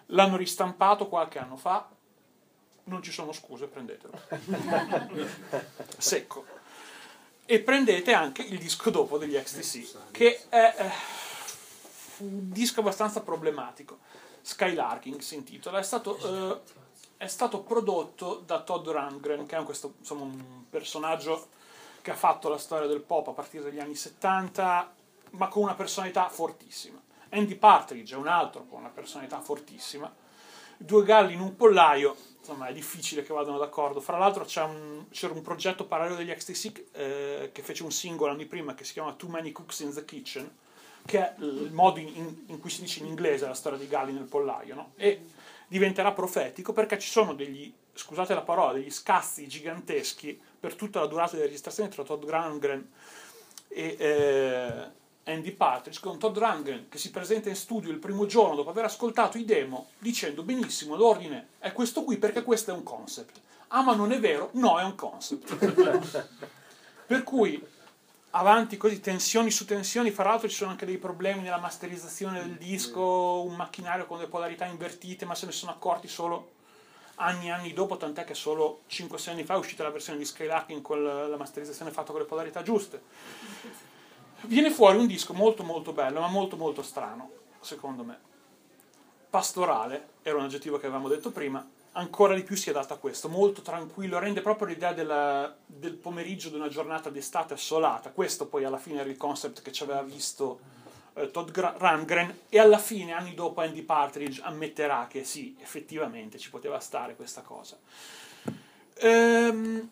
[0.07, 1.89] L'hanno ristampato qualche anno fa,
[2.85, 4.13] non ci sono scuse, prendetelo.
[5.99, 6.45] Secco.
[7.45, 10.91] E prendete anche il disco dopo degli XTC, che è eh,
[12.21, 13.99] un disco abbastanza problematico.
[14.41, 16.61] Skylarking si intitola, è stato, eh,
[17.17, 21.49] è stato prodotto da Todd Rundgren, che è questo, insomma, un personaggio
[22.01, 24.95] che ha fatto la storia del pop a partire dagli anni 70,
[25.31, 27.01] ma con una personalità fortissima.
[27.31, 30.13] Andy Partridge è un altro con una personalità fortissima.
[30.77, 34.01] Due galli in un pollaio, insomma è difficile che vadano d'accordo.
[34.01, 38.47] Fra l'altro un- c'era un progetto parallelo degli XTC eh, che fece un singolo anni
[38.47, 40.51] prima che si chiama Too Many Cooks in the Kitchen,
[41.09, 44.13] che è il modo in, in- cui si dice in inglese la storia dei galli
[44.13, 44.93] nel pollaio, no?
[44.97, 45.25] e
[45.67, 51.07] diventerà profetico perché ci sono degli, scusate la parola, degli scazzi giganteschi per tutta la
[51.07, 52.91] durata delle registrazioni tra Todd Rundgren
[53.69, 58.57] e eh, Andy Partridge con Todd Rundgren che si presenta in studio il primo giorno
[58.57, 62.83] dopo aver ascoltato i demo dicendo benissimo l'ordine è questo qui perché questo è un
[62.83, 65.57] concept ah ma non è vero no è un concept
[67.07, 67.63] per cui
[68.31, 72.57] avanti così tensioni su tensioni fra l'altro ci sono anche dei problemi nella masterizzazione del
[72.57, 76.53] disco un macchinario con le polarità invertite ma se ne sono accorti solo
[77.17, 80.25] anni e anni dopo tant'è che solo 5-6 anni fa è uscita la versione di
[80.25, 83.03] Skylarking con la la masterizzazione fatta con le polarità giuste
[84.43, 88.19] viene fuori un disco molto molto bello, ma molto molto strano, secondo me.
[89.31, 91.67] Pastorale, era un aggettivo che avevamo detto prima,
[91.99, 96.49] ancora di più si adatta a questo, molto tranquillo, rende proprio l'idea della, del pomeriggio
[96.49, 98.11] di una giornata d'estate assolata.
[98.11, 100.61] Questo poi alla fine era il concept che ci aveva visto
[101.15, 106.39] eh, Todd Gra- Rundgren e alla fine, anni dopo, Andy Partridge ammetterà che sì, effettivamente
[106.39, 107.77] ci poteva stare questa cosa.
[109.01, 109.91] Ehm,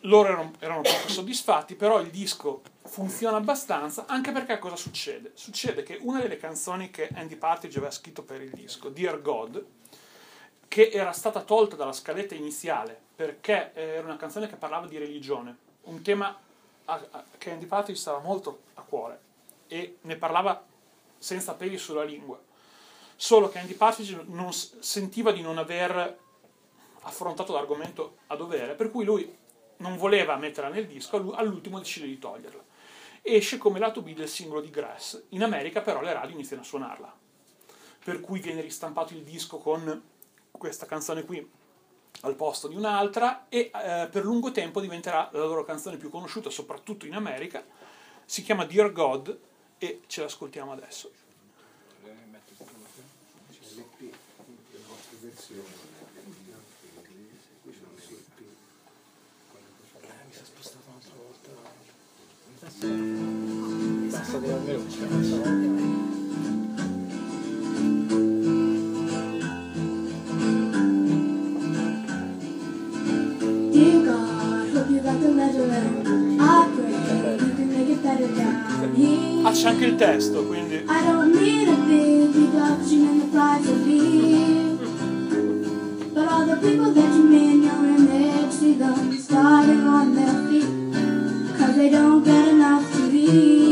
[0.00, 5.32] loro erano, erano poco soddisfatti, però il disco funziona abbastanza, anche perché cosa succede?
[5.34, 9.80] Succede che una delle canzoni che Andy Partridge aveva scritto per il disco, Dear God,
[10.72, 14.96] che era stata tolta dalla scaletta iniziale perché eh, era una canzone che parlava di
[14.96, 16.34] religione, un tema
[16.86, 19.20] a, a, che Andy Patty stava molto a cuore
[19.68, 20.64] e ne parlava
[21.18, 22.40] senza peli sulla lingua.
[23.14, 26.18] Solo che Andy Patridge non sentiva di non aver
[27.02, 29.30] affrontato l'argomento a dovere, per cui lui
[29.76, 32.64] non voleva metterla nel disco, all'ultimo decide di toglierla.
[33.20, 35.22] Esce come lato B del singolo di Grass.
[35.28, 37.14] In America però le radio iniziano a suonarla,
[38.02, 40.10] per cui viene ristampato il disco con
[40.52, 41.50] questa canzone qui
[42.20, 46.50] al posto di un'altra e eh, per lungo tempo diventerà la loro canzone più conosciuta,
[46.50, 47.64] soprattutto in America.
[48.24, 49.38] Si chiama Dear God
[49.78, 51.10] e ce l'ascoltiamo adesso.
[64.10, 66.11] Basta che
[79.44, 80.74] Ah, c'è anche il testo, quindi.
[80.74, 84.78] I don't need a baby dodging in the price of me.
[86.14, 91.58] But all the people that you mean your image See them starting on their feet
[91.58, 93.71] Cause they don't get enough to be.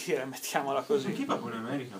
[0.00, 1.08] uscire, mettiamola così.
[1.08, 1.98] Ma Chi va in America?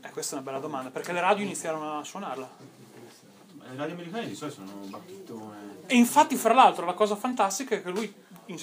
[0.00, 2.48] Eh, questa è una bella domanda, perché le radio iniziarono a suonarla.
[2.58, 5.56] Eh, le radio americane di solito sono un bacchettone.
[5.86, 8.12] E infatti, fra l'altro, la cosa fantastica è che lui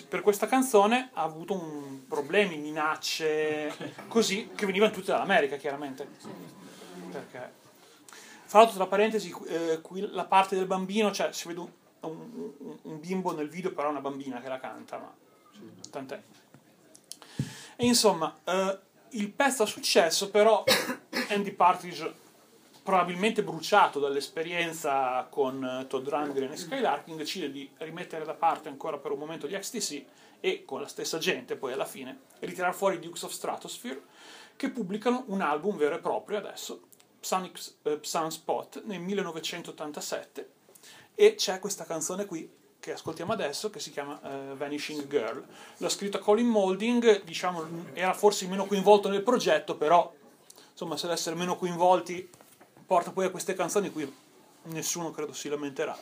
[0.08, 3.94] per questa canzone ha avuto un, problemi, minacce, okay.
[4.08, 6.08] così, che venivano tutte dall'America, chiaramente.
[7.12, 7.62] Perché...
[8.46, 11.70] Fra l'altro, tra parentesi, eh, qui la parte del bambino, cioè si vede un,
[12.02, 15.12] un, un, bimbo nel video, però è una bambina che la canta, ma
[15.90, 16.22] tant'è.
[17.76, 18.80] E insomma, eh,
[19.12, 20.64] il pezzo ha successo, però
[21.30, 22.22] Andy Partridge,
[22.84, 28.98] probabilmente bruciato dall'esperienza con eh, Todd Rundgren e Skylarking, decide di rimettere da parte ancora
[28.98, 30.06] per un momento gli XTC
[30.40, 34.02] e con la stessa gente poi alla fine ritirare fuori Dukes of Stratosphere
[34.58, 36.88] che pubblicano un album vero e proprio adesso,
[37.22, 40.50] Sonic eh, Sunspot, nel 1987
[41.16, 42.50] e c'è questa canzone qui
[42.84, 45.42] che ascoltiamo adesso che si chiama eh, Vanishing Girl.
[45.78, 50.14] L'ha scritta Colin Moulding, diciamo, era forse meno coinvolto nel progetto, però
[50.70, 52.30] insomma, se l'essere meno coinvolti
[52.86, 54.14] porta poi a queste canzoni qui
[54.64, 55.98] nessuno credo si lamenterà.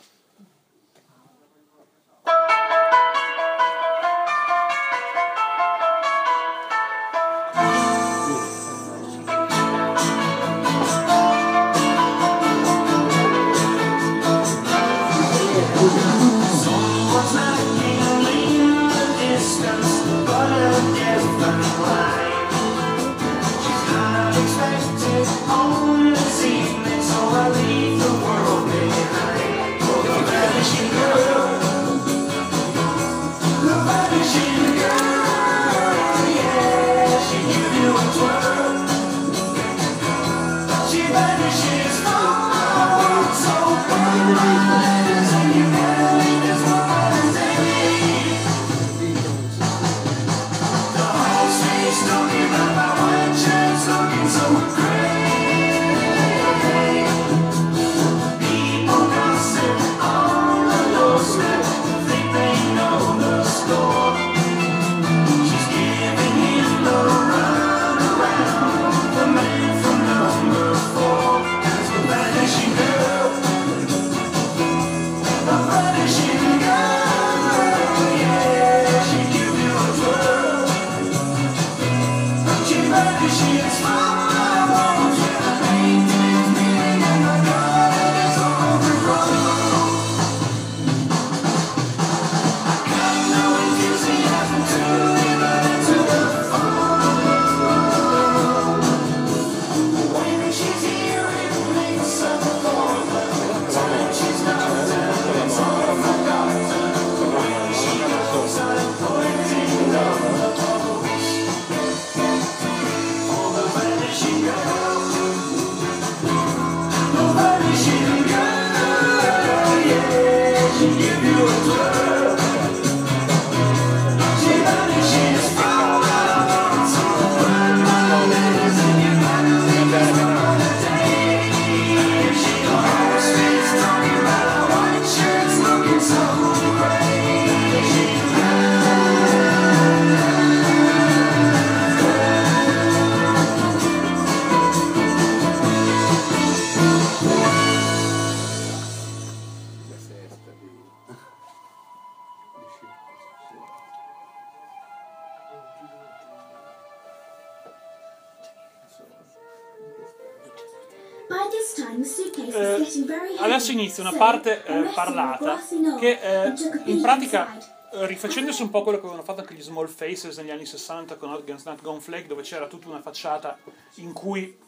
[164.94, 165.58] Parlata
[165.98, 166.52] che eh,
[166.84, 167.56] in pratica,
[167.92, 171.16] eh, rifacendosi un po' quello che avevano fatto anche gli Small Faces negli anni 60
[171.16, 173.58] con Against Not Gone Flake, dove c'era tutta una facciata
[173.96, 174.58] in cui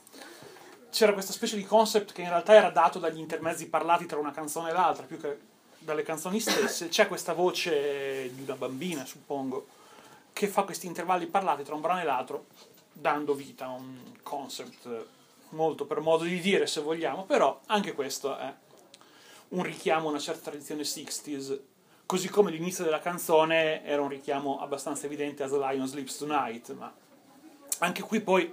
[0.91, 4.31] c'era questa specie di concept che in realtà era dato dagli intermezzi parlati tra una
[4.31, 5.39] canzone e l'altra, più che
[5.79, 6.89] dalle canzoni stesse.
[6.89, 9.66] C'è questa voce di una bambina, suppongo,
[10.33, 12.47] che fa questi intervalli parlati tra un brano e l'altro,
[12.93, 15.05] dando vita a un concept eh,
[15.51, 18.53] molto per modo di dire, se vogliamo, però anche questo è
[19.55, 21.59] un richiamo a una certa tradizione 60s,
[22.07, 26.75] così come l'inizio della canzone era un richiamo abbastanza evidente a The Lion Sleeps Tonight,
[26.75, 26.93] ma
[27.79, 28.53] anche qui poi,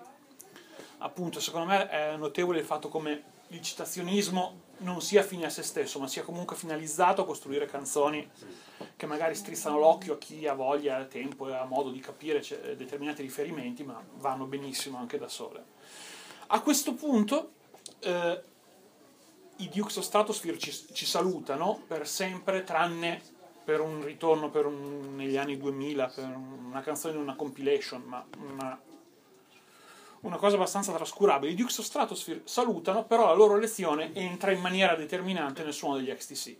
[1.00, 5.64] appunto, secondo me è notevole il fatto come il citazionismo non sia fine a se
[5.64, 8.30] stesso, ma sia comunque finalizzato a costruire canzoni
[8.96, 12.44] che magari strizzano l'occhio a chi ha voglia, ha tempo e ha modo di capire
[12.78, 15.64] determinati riferimenti, ma vanno benissimo anche da sole.
[16.48, 17.54] A questo punto
[18.00, 18.42] eh,
[19.62, 23.22] i Dukes of Stratosphere ci, ci salutano per sempre, tranne
[23.64, 28.26] per un ritorno per un- negli anni 2000, per una canzone in una compilation, ma
[28.40, 28.80] una,
[30.22, 31.52] una cosa abbastanza trascurabile.
[31.52, 35.98] I Dukes of Stratosphere salutano, però la loro lezione entra in maniera determinante nel suono
[35.98, 36.56] degli XTC,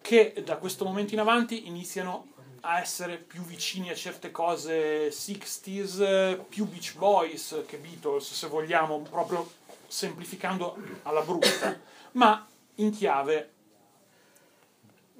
[0.00, 2.28] che da questo momento in avanti iniziano
[2.62, 8.46] a essere più vicini a certe cose 60s, eh, più Beach Boys che Beatles, se
[8.46, 9.58] vogliamo, proprio
[9.90, 11.80] semplificando alla brutta,
[12.12, 13.52] ma in chiave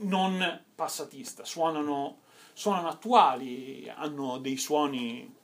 [0.03, 2.21] non passatista, suonano,
[2.53, 5.35] suonano attuali, hanno dei suoni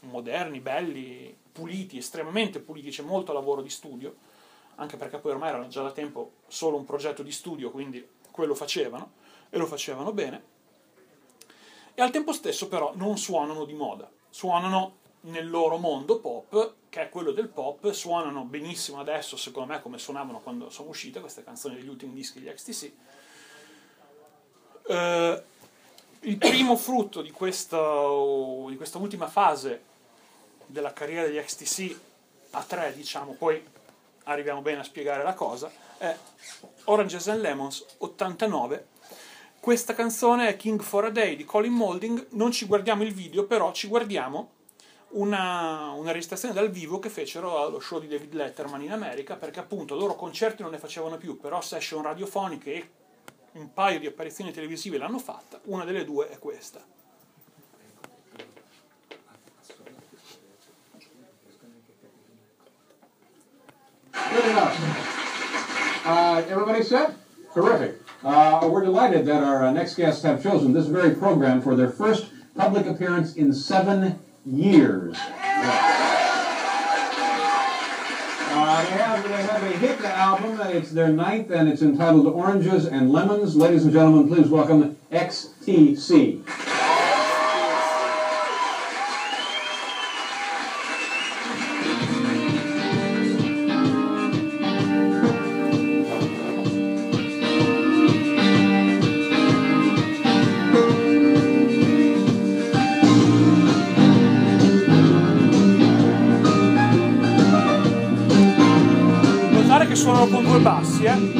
[0.00, 4.16] moderni, belli, puliti, estremamente puliti, c'è molto lavoro di studio,
[4.74, 8.56] anche perché poi ormai erano già da tempo solo un progetto di studio, quindi quello
[8.56, 9.12] facevano
[9.50, 10.54] e lo facevano bene.
[11.94, 17.02] E al tempo stesso però non suonano di moda, suonano nel loro mondo pop, che
[17.02, 21.42] è quello del pop, suonano benissimo adesso, secondo me, come suonavano quando sono uscite queste
[21.42, 22.92] canzoni degli ultimi dischi degli XTC.
[24.88, 25.42] Eh,
[26.20, 27.78] il primo frutto di questa,
[28.68, 29.82] di questa ultima fase
[30.66, 31.98] della carriera degli XTC
[32.50, 33.62] a tre, diciamo, poi
[34.24, 36.16] arriviamo bene a spiegare la cosa, è
[36.84, 38.94] Oranges and Lemons 89.
[39.58, 43.44] Questa canzone è King for a Day di Colin Moulding, non ci guardiamo il video,
[43.44, 44.54] però ci guardiamo
[45.10, 49.60] una, una registrazione dal vivo che fecero allo show di David Letterman in America, perché
[49.60, 52.88] appunto loro concerti non ne facevano più, però session radiofoniche e
[53.52, 56.80] un paio di apparizioni televisive l'hanno fatta, una delle due è questa.
[64.12, 64.76] Good enough.
[66.04, 67.14] Uh, everybody set?
[67.54, 68.00] Terrific.
[68.22, 71.88] Uh, we're delighted that our uh, next guests have chosen this very program for their
[71.88, 75.16] first public appearance in seven years.
[78.58, 80.60] Uh, they, have, they have a hit album.
[80.68, 83.56] It's their ninth, and it's entitled Oranges and Lemons.
[83.56, 86.75] Ladies and gentlemen, please welcome XTC.
[110.60, 111.35] Bassi, eh?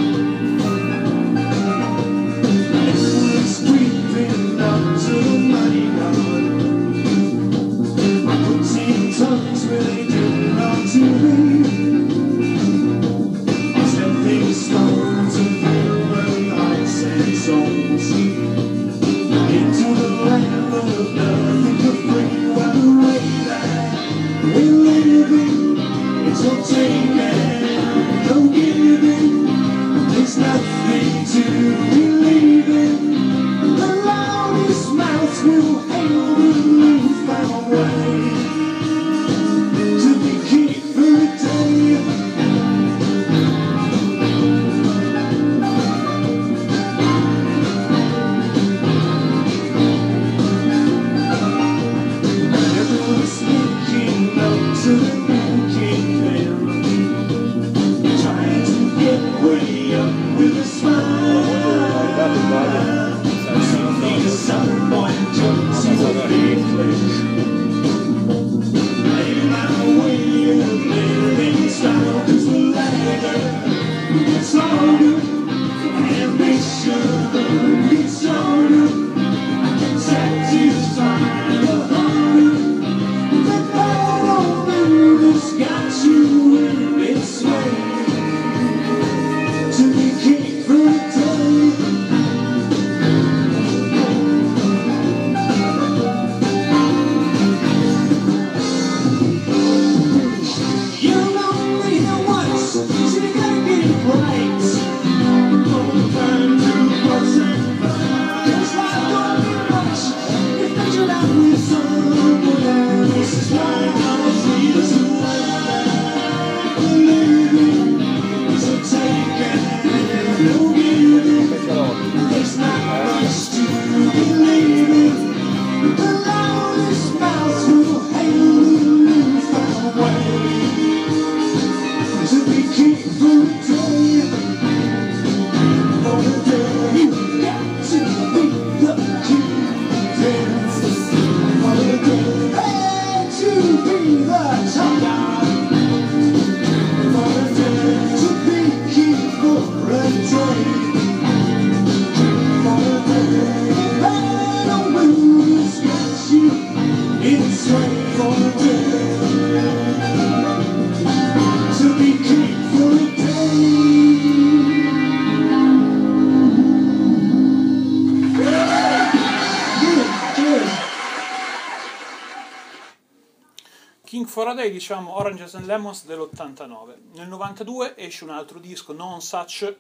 [174.66, 176.94] Day, diciamo Oranges and Lemons dell'89.
[177.14, 179.76] Nel 92 esce un altro disco, Non Such,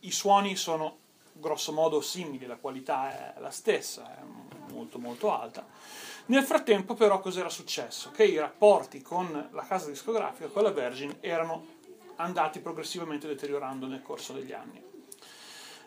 [0.00, 0.96] i suoni sono
[1.32, 4.22] grosso modo simili, la qualità è la stessa, è
[4.72, 5.66] molto molto alta.
[6.26, 8.10] Nel frattempo però cos'era successo?
[8.12, 11.66] Che i rapporti con la casa discografica, con la Virgin, erano
[12.16, 14.82] andati progressivamente deteriorando nel corso degli anni.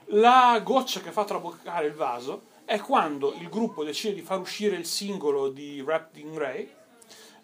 [0.07, 4.75] La goccia che fa traboccare il vaso è quando il gruppo decide di far uscire
[4.75, 6.81] il singolo di Wrapped in Grey,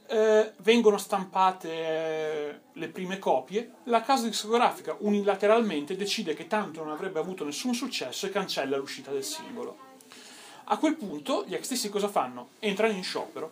[0.10, 6.91] eh, vengono stampate eh, le prime copie, la casa discografica unilateralmente decide che tanto non
[6.91, 9.88] avrebbe avuto nessun successo e cancella l'uscita del singolo.
[10.66, 12.49] A quel punto gli XTC cosa fanno?
[12.60, 13.51] Entrano in sciopero,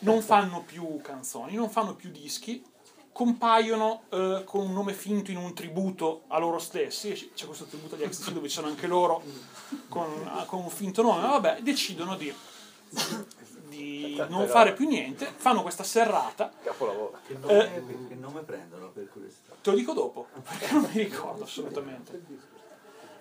[0.00, 2.62] non fanno più canzoni, non fanno più dischi,
[3.12, 7.94] compaiono eh, con un nome finto in un tributo a loro stessi, c'è questo tributo
[7.94, 9.22] agli XTC dove ci sono anche loro
[9.88, 12.32] con, con un finto nome, ma vabbè, decidono di,
[14.14, 17.18] di non fare più niente, fanno questa serrata, Capolavoro.
[17.26, 19.54] Che nome, che nome prendono per curiosità?
[19.60, 22.22] te lo dico dopo, perché non mi ricordo assolutamente.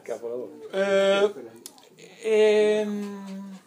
[0.02, 0.70] Capolavoro.
[0.72, 1.34] Eh,
[2.22, 3.60] ehm,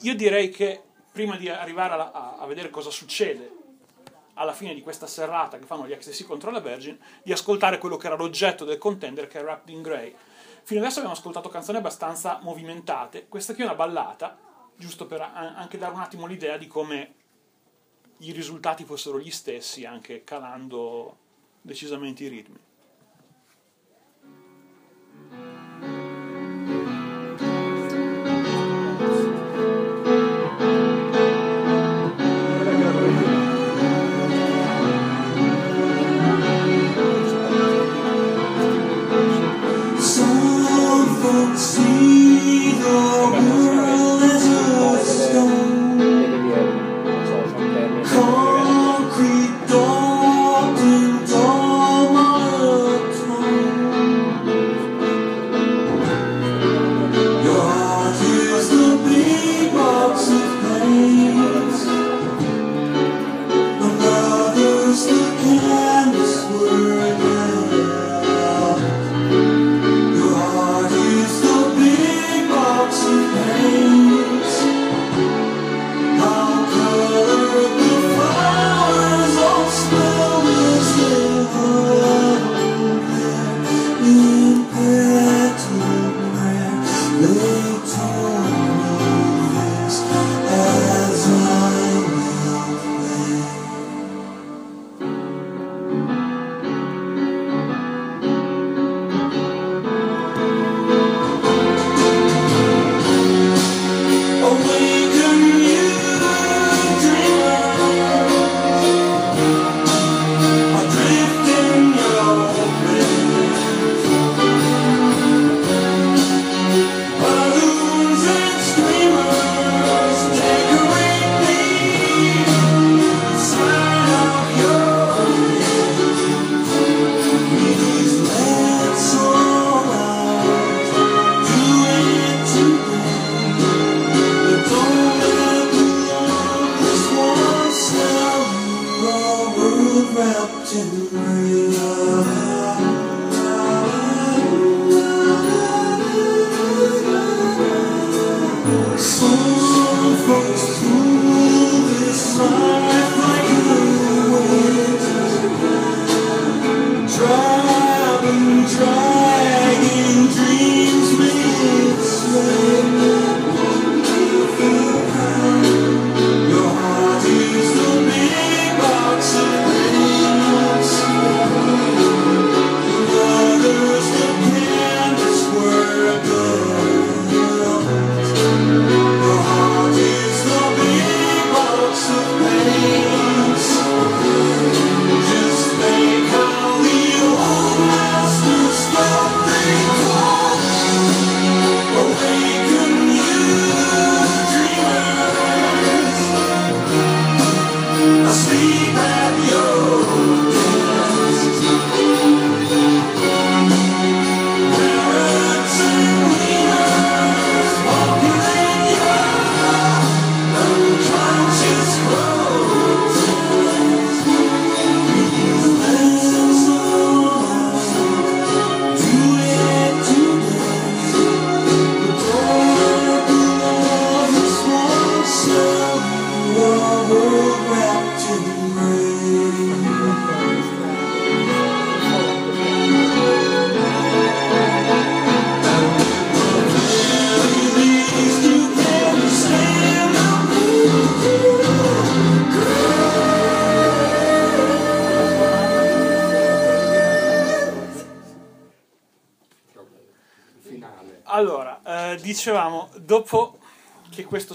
[0.00, 0.82] io direi che
[1.12, 3.62] prima di arrivare alla- a, a vedere cosa succede
[4.34, 7.96] alla fine di questa serrata che fanno gli XTC contro la Virgin, di ascoltare quello
[7.96, 10.14] che era l'oggetto del contender che è Wrapped in Grey.
[10.64, 14.36] Fino adesso abbiamo ascoltato canzoni abbastanza movimentate, questa qui è una ballata,
[14.76, 17.14] giusto per anche dare un attimo l'idea di come
[18.18, 21.18] i risultati fossero gli stessi, anche calando
[21.60, 22.58] decisamente i ritmi.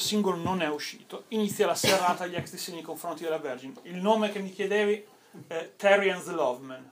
[0.10, 3.76] Singolo non è uscito, inizia la serata agli ecstasy nei confronti della Virgin.
[3.84, 5.06] Il nome che mi chiedevi
[5.46, 6.92] è Terry and the Loveman.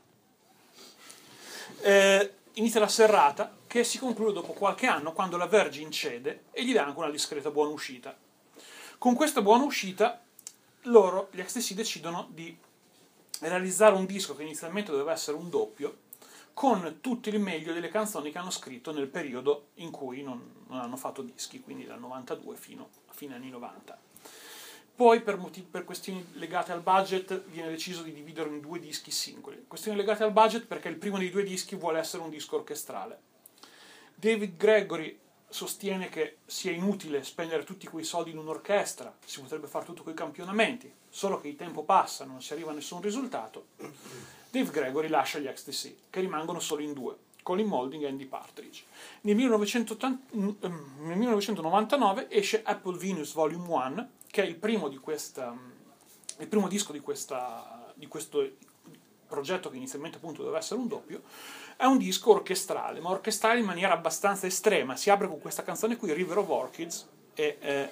[1.82, 6.63] Eh, inizia la serrata che si conclude dopo qualche anno quando la Virgin cede e
[6.63, 8.15] gli dà anche una discreta buona uscita.
[8.99, 10.22] Con questa buona uscita
[10.84, 12.55] loro, gli ecstasy, decidono di
[13.39, 16.05] realizzare un disco che inizialmente doveva essere un doppio
[16.53, 20.80] con tutto il meglio delle canzoni che hanno scritto nel periodo in cui non, non
[20.80, 23.99] hanno fatto dischi, quindi dal 92 fino a fine anni 90.
[24.95, 29.11] Poi, per, motivi, per, questioni legate al budget, viene deciso di dividerlo in due dischi
[29.11, 29.65] singoli.
[29.68, 33.20] Questioni legate al budget perché il primo dei due dischi vuole essere un disco orchestrale.
[34.13, 39.86] David Gregory sostiene che sia inutile spendere tutti quei soldi in un'orchestra, si potrebbe fare
[39.86, 43.68] tutto con i campionamenti, solo che il tempo passa, non si arriva a nessun risultato.
[44.49, 48.84] Dave Gregory lascia gli Ecstasy, che rimangono solo in due, Colin Moulding e Andy Partridge.
[49.28, 55.53] Nel, 1980, nel 1999 esce Apple Venus Volume 1, che è il primo, di questa,
[56.38, 58.49] il primo disco di, questa, di questo
[59.28, 61.23] progetto che inizialmente appunto doveva essere un doppio,
[61.75, 64.95] è un disco orchestrale, ma orchestrale in maniera abbastanza estrema.
[64.95, 67.89] Si apre con questa canzone qui, River of Orchids, e eh,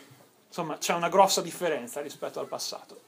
[0.47, 3.01] insomma c'è una grossa differenza rispetto al passato,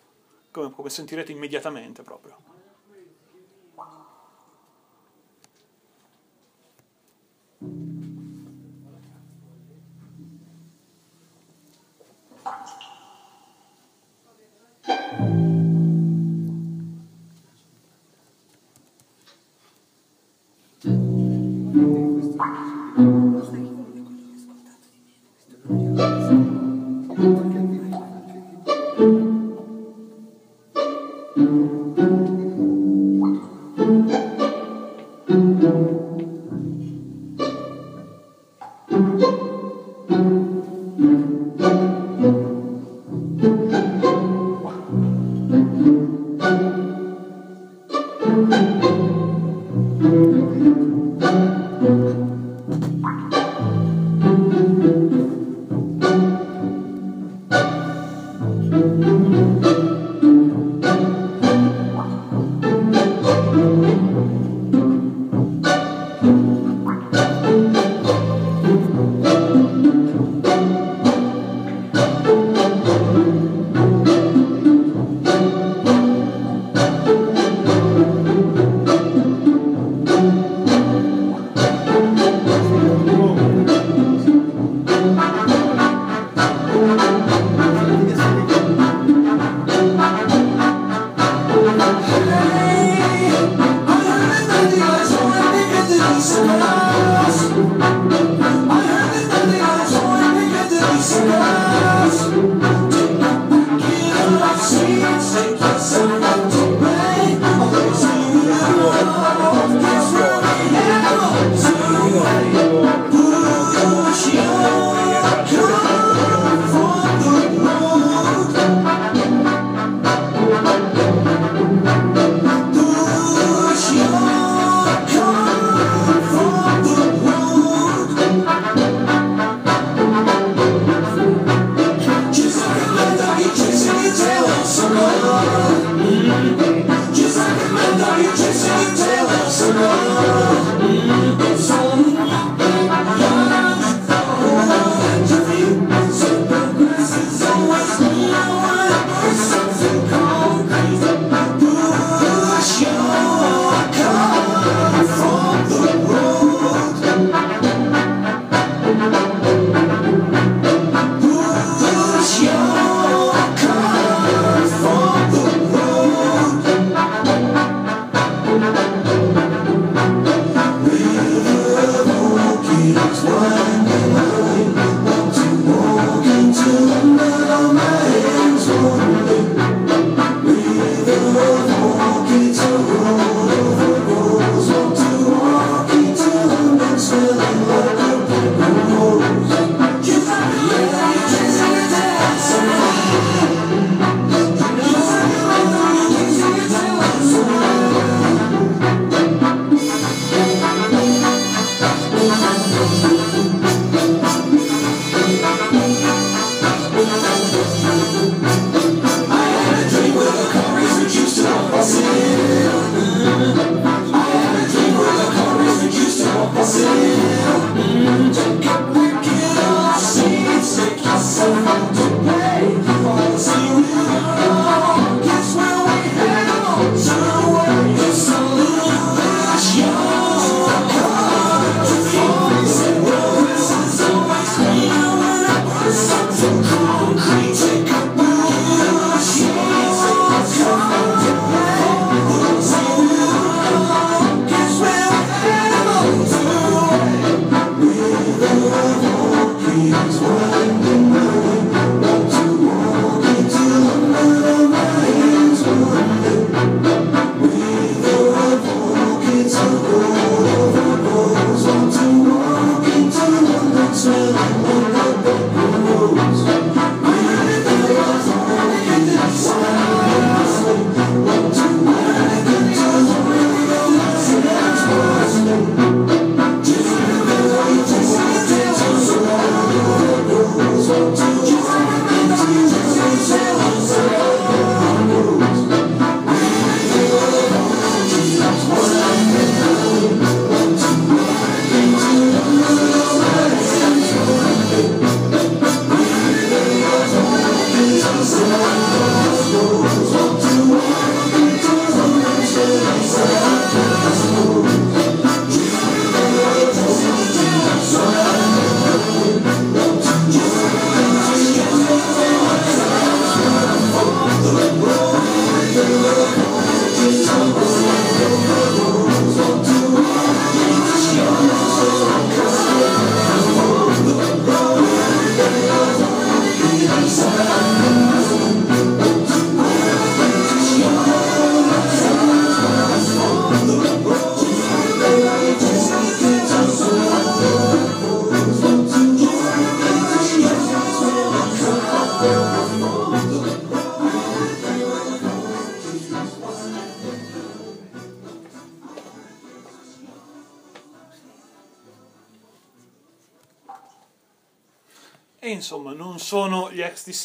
[0.51, 2.35] come, come sentirete immediatamente proprio.
[15.07, 15.23] Push
[22.97, 23.76] your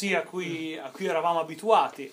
[0.03, 2.11] XTC a cui, a cui eravamo abituati.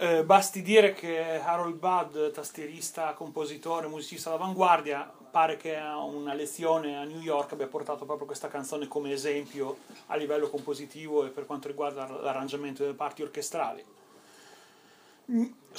[0.00, 6.96] Eh, basti dire che Harold Budd, tastierista, compositore, musicista d'avanguardia, pare che a una lezione
[6.96, 11.46] a New York abbia portato proprio questa canzone come esempio a livello compositivo e per
[11.46, 13.84] quanto riguarda l'arrangiamento delle parti orchestrali.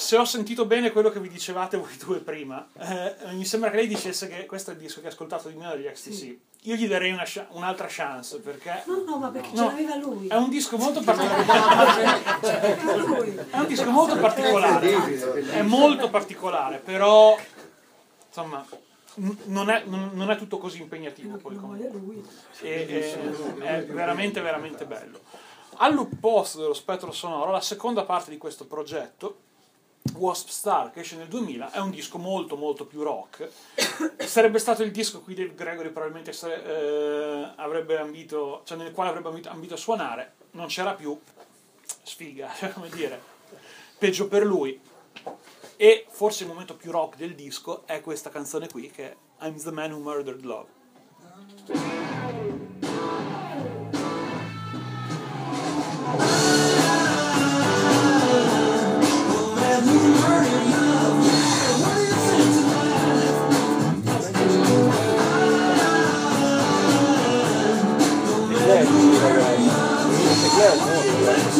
[0.10, 3.76] Se ho sentito bene quello che vi dicevate voi due prima, eh, mi sembra che
[3.76, 6.38] lei dicesse che questo è il disco che ha ascoltato di meno degli XTC.
[6.62, 9.56] Io gli darei una un'altra chance perché No, no, ma perché No.
[9.56, 10.26] ce l'aveva lui.
[10.28, 12.04] è un disco molto particolare.
[12.42, 13.36] C'aveva lui.
[13.52, 17.38] È un disco molto particolare, è molto particolare, però
[18.30, 18.66] insomma
[19.44, 21.88] non è, non è tutto così impegnativo poi comunque.
[21.88, 22.26] vuole lui.
[22.62, 23.14] E-
[23.60, 25.20] e- è veramente veramente bello.
[25.78, 29.42] All'opposto dello spettro sonoro, la seconda parte di questo progetto,
[30.16, 33.50] Wasp Star, che esce nel 2000, è un disco molto molto più rock.
[34.18, 38.92] Sarebbe stato il disco a cui Dave Gregory probabilmente sare- eh, avrebbe ambito, cioè nel
[38.92, 41.18] quale avrebbe ambito, ambito a suonare, non c'era più,
[42.04, 43.22] sfiga, cioè, come dire,
[43.98, 44.80] peggio per lui.
[45.78, 49.16] E forse il momento più rock del disco è questa canzone qui, che è
[49.46, 51.99] I'm the Man Who Murdered Love.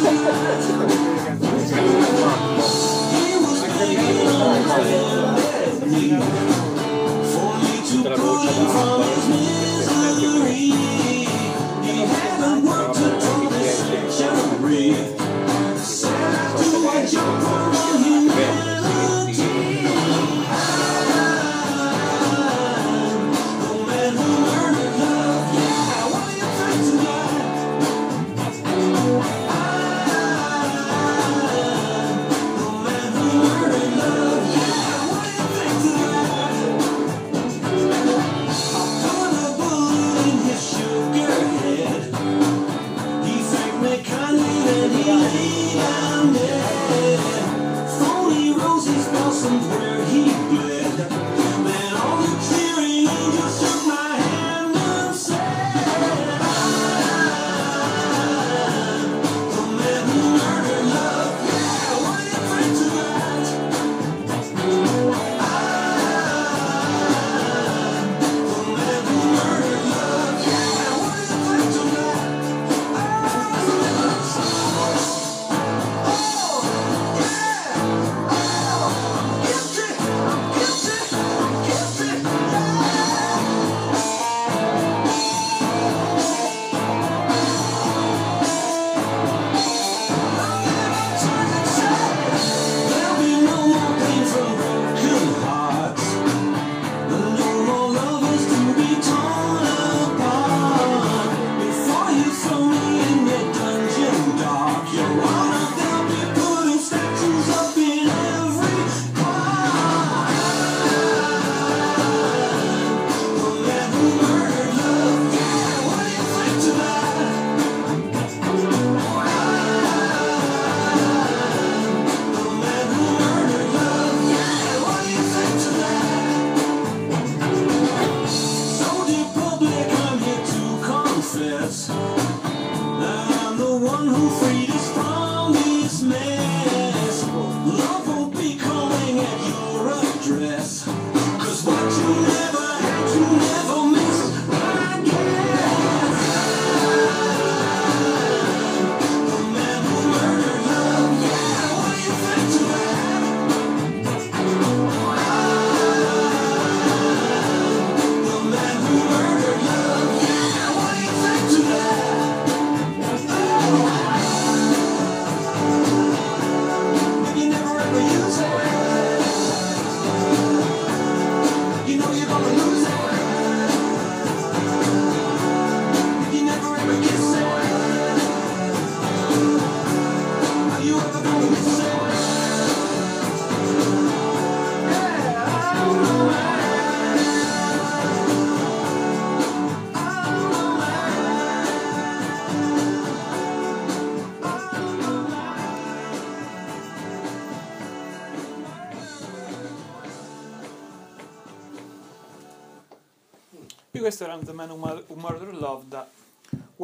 [0.10, 0.79] Thank you.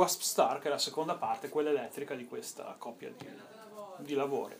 [0.06, 3.28] Wasp Star, che è la seconda parte, quella elettrica di questa coppia di,
[3.98, 4.56] di lavori.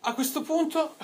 [0.00, 0.96] A questo punto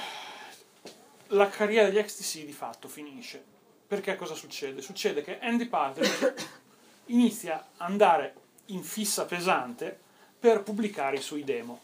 [1.29, 3.43] la carriera degli XTC di fatto finisce.
[3.87, 4.83] Perché cosa succede?
[4.83, 6.35] Succede che Andy Partridge
[7.07, 8.35] inizia ad andare
[8.67, 9.99] in fissa pesante
[10.39, 11.81] per pubblicare i suoi demo.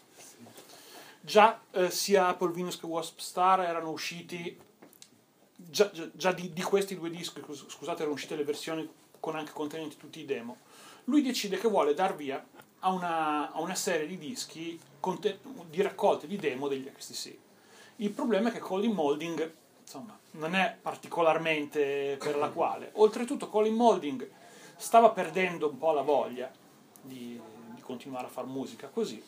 [1.21, 4.55] Già eh, sia Apple Venus che Wasp Star erano usciti,
[5.55, 8.87] già, già- già di, di questi due dischi, scus- scusate, erano uscite le versioni
[9.19, 10.64] con anche contenenti tutti i demo.
[11.05, 12.43] Lui decide che vuole dar via
[12.79, 17.37] a una, a una serie di dischi conte- di raccolte di demo degli XTC.
[17.97, 22.91] Il problema è che Colin Molding insomma, non è particolarmente per la quale.
[22.93, 24.29] Oltretutto Colin Molding
[24.75, 26.51] stava perdendo un po' la voglia
[27.01, 27.39] di,
[27.73, 29.23] di continuare a fare musica così.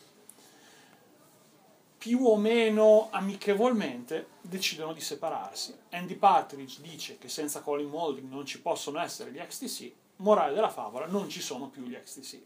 [1.96, 5.76] Più o meno amichevolmente decidono di separarsi.
[5.90, 10.70] Andy Partridge dice che senza Colin Molding non ci possono essere gli XTC, morale della
[10.70, 12.40] favola, non ci sono più gli XTC.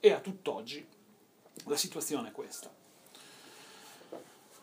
[0.00, 0.86] E a tutt'oggi
[1.64, 2.70] la situazione è questa.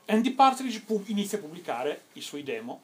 [0.06, 2.82] Andy Partridge pu- inizia a pubblicare i suoi demo,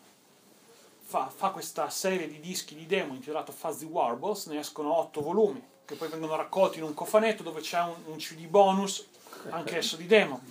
[1.02, 5.62] fa, fa questa serie di dischi di demo intitolato Fuzzy Warbles, ne escono otto volumi,
[5.86, 9.08] che poi vengono raccolti in un cofanetto dove c'è un, un CD bonus,
[9.50, 10.42] anch'esso di demo.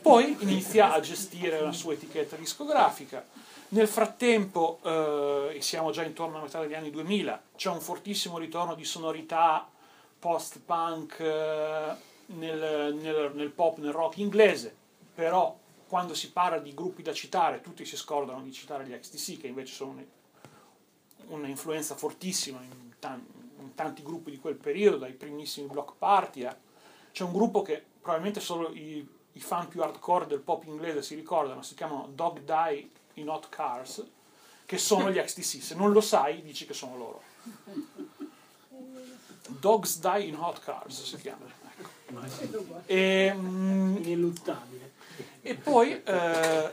[0.00, 3.26] Poi inizia a gestire la sua etichetta discografica.
[3.72, 8.74] Nel frattempo, eh, siamo già intorno a metà degli anni 2000, c'è un fortissimo ritorno
[8.74, 9.70] di sonorità
[10.18, 11.94] post-punk eh,
[12.26, 14.74] nel, nel- nel pop, nel rock inglese,
[15.14, 15.56] però
[15.86, 19.46] quando si parla di gruppi da citare, tutti si scordano di citare gli XTC, che
[19.46, 20.04] invece sono un-
[21.28, 23.24] una influenza fortissima in, tan-
[23.60, 26.56] in tanti gruppi di quel periodo, dai primissimi block party a...
[27.12, 31.14] C'è un gruppo che probabilmente solo i, i fan più hardcore del pop inglese si
[31.14, 32.90] ricordano, si chiamano Dog Die
[33.20, 34.04] in Hot Cars,
[34.66, 35.62] che sono gli XTC.
[35.62, 37.22] Se non lo sai, dici che sono loro.
[39.48, 41.44] Dogs Die in Hot Cars si chiama.
[41.46, 42.82] ecco.
[42.86, 44.92] E, mm, Ineluttabile.
[45.42, 46.70] e poi eh,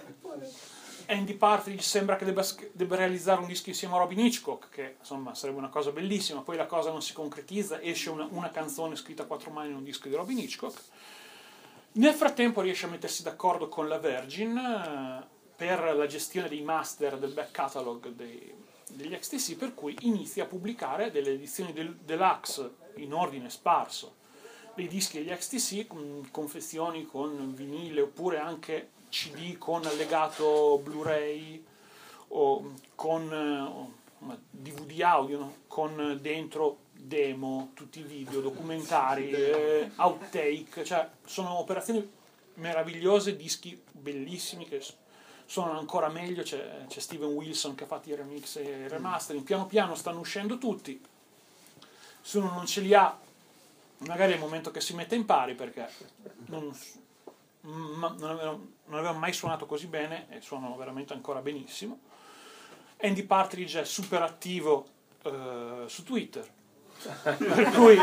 [1.08, 5.34] Andy Partridge sembra che debba, debba realizzare un disco insieme a Robin Hitchcock, che insomma
[5.36, 9.24] sarebbe una cosa bellissima, poi la cosa non si concretizza, esce una, una canzone scritta
[9.24, 10.82] a quattro mani in un disco di Robin Hitchcock.
[11.94, 17.18] Nel frattempo riesce a mettersi d'accordo con la Virgin eh, per la gestione dei master
[17.18, 18.54] del back catalog dei-
[18.92, 24.16] degli XTC, per cui inizia a pubblicare delle edizioni del, deluxe in ordine sparso
[24.76, 31.66] dei dischi degli XTC, con confezioni con vinile oppure anche CD con allegato Blu-ray
[32.30, 33.92] o con eh, o,
[34.52, 35.56] DVD audio no?
[35.68, 42.08] con dentro demo, tutti i video, documentari, eh, outtake, cioè sono operazioni
[42.56, 44.84] meravigliose, dischi bellissimi che
[45.48, 48.88] s- sono ancora meglio, c'è, c'è Steven Wilson che ha fatto i remix e i
[48.88, 51.02] remastering, piano piano stanno uscendo tutti,
[52.22, 53.18] se uno non ce li ha
[54.00, 55.90] magari è il momento che si mette in pari perché
[56.48, 56.72] non,
[57.62, 62.00] ma- non avevano, non avevano mai suonato così bene e suonano veramente ancora benissimo.
[63.02, 64.88] Andy Partridge è super attivo
[65.24, 66.48] eh, su Twitter,
[67.38, 67.98] per cui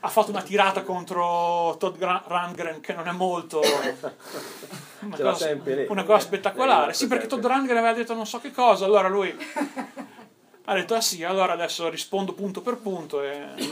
[0.00, 3.60] ha fatto una tirata contro Todd Rundgren che non è molto
[5.00, 5.86] una, Ce cosa, sempre lì.
[5.88, 6.92] una cosa spettacolare.
[6.94, 7.44] Sì, perché Todd.
[7.44, 9.34] Rundgren aveva detto non so che cosa, allora lui
[10.64, 13.64] ha detto ah sì, allora adesso rispondo punto per punto e è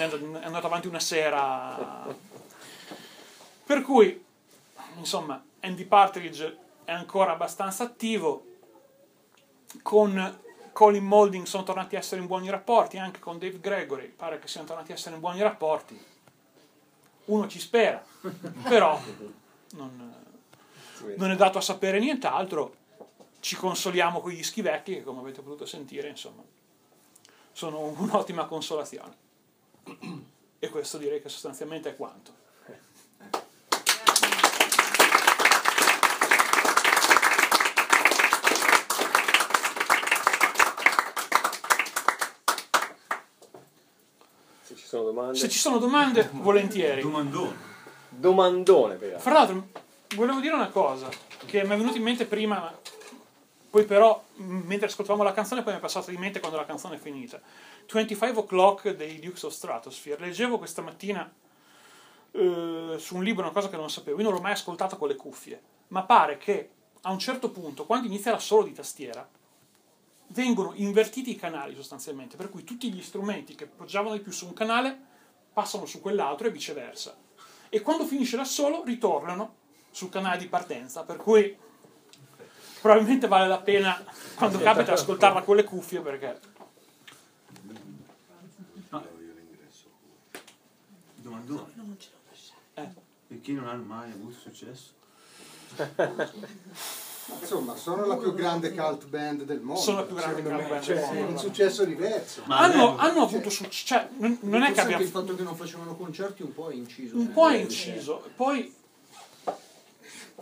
[0.42, 2.06] andato avanti una sera.
[3.64, 4.24] Per cui,
[4.96, 8.44] insomma, Andy Partridge è ancora abbastanza attivo,
[9.82, 10.38] con
[10.80, 14.48] Colin Molding sono tornati a essere in buoni rapporti, anche con Dave Gregory pare che
[14.48, 16.02] siano tornati a essere in buoni rapporti.
[17.26, 18.02] Uno ci spera,
[18.66, 18.98] però
[19.72, 20.14] non,
[21.16, 22.76] non è dato a sapere nient'altro.
[23.40, 26.42] Ci consoliamo con gli dischi vecchi che, come avete potuto sentire, insomma,
[27.52, 29.14] sono un'ottima consolazione.
[30.58, 32.32] E questo direi che sostanzialmente è quanto.
[44.90, 45.38] Sono domande.
[45.38, 47.00] Se ci sono domande, volentieri.
[47.00, 47.56] Domandone.
[48.08, 49.18] Domandone, però.
[49.20, 49.68] Fra l'altro,
[50.16, 51.08] volevo dire una cosa
[51.46, 52.78] che mi è venuta in mente prima, ma
[53.70, 56.96] poi però, mentre ascoltavamo la canzone, poi mi è passata di mente quando la canzone
[56.96, 57.40] è finita.
[57.90, 60.20] 25 O'Clock dei Dukes of Stratosphere.
[60.20, 61.32] Leggevo questa mattina
[62.32, 64.16] eh, su un libro una cosa che non sapevo.
[64.18, 66.70] Io non l'ho mai ascoltata con le cuffie, ma pare che
[67.02, 69.26] a un certo punto, quando inizia l'assolo di tastiera,
[70.32, 74.46] vengono invertiti i canali sostanzialmente, per cui tutti gli strumenti che poggiavano di più su
[74.46, 74.96] un canale
[75.52, 77.16] passano su quell'altro e viceversa.
[77.68, 79.56] E quando finisce l'assolo ritornano
[79.90, 81.56] sul canale di partenza, per cui
[82.80, 84.02] probabilmente vale la pena
[84.34, 86.40] quando capita ascoltarla con le cuffie perché
[88.90, 89.04] No,
[92.74, 92.88] Eh.
[93.26, 94.92] perché non hanno mai avuto successo?
[97.40, 99.80] Insomma, sono la più grande cult band del mondo.
[99.80, 101.30] Sono la più grande cult band Cioè, mondo.
[101.32, 102.42] un successo diverso.
[102.46, 105.56] Ma hanno, hanno avuto successo, cioè, non, non è che abbia il fatto che non
[105.56, 107.16] facevano concerti un po' è inciso.
[107.16, 108.74] un po' è inciso, poi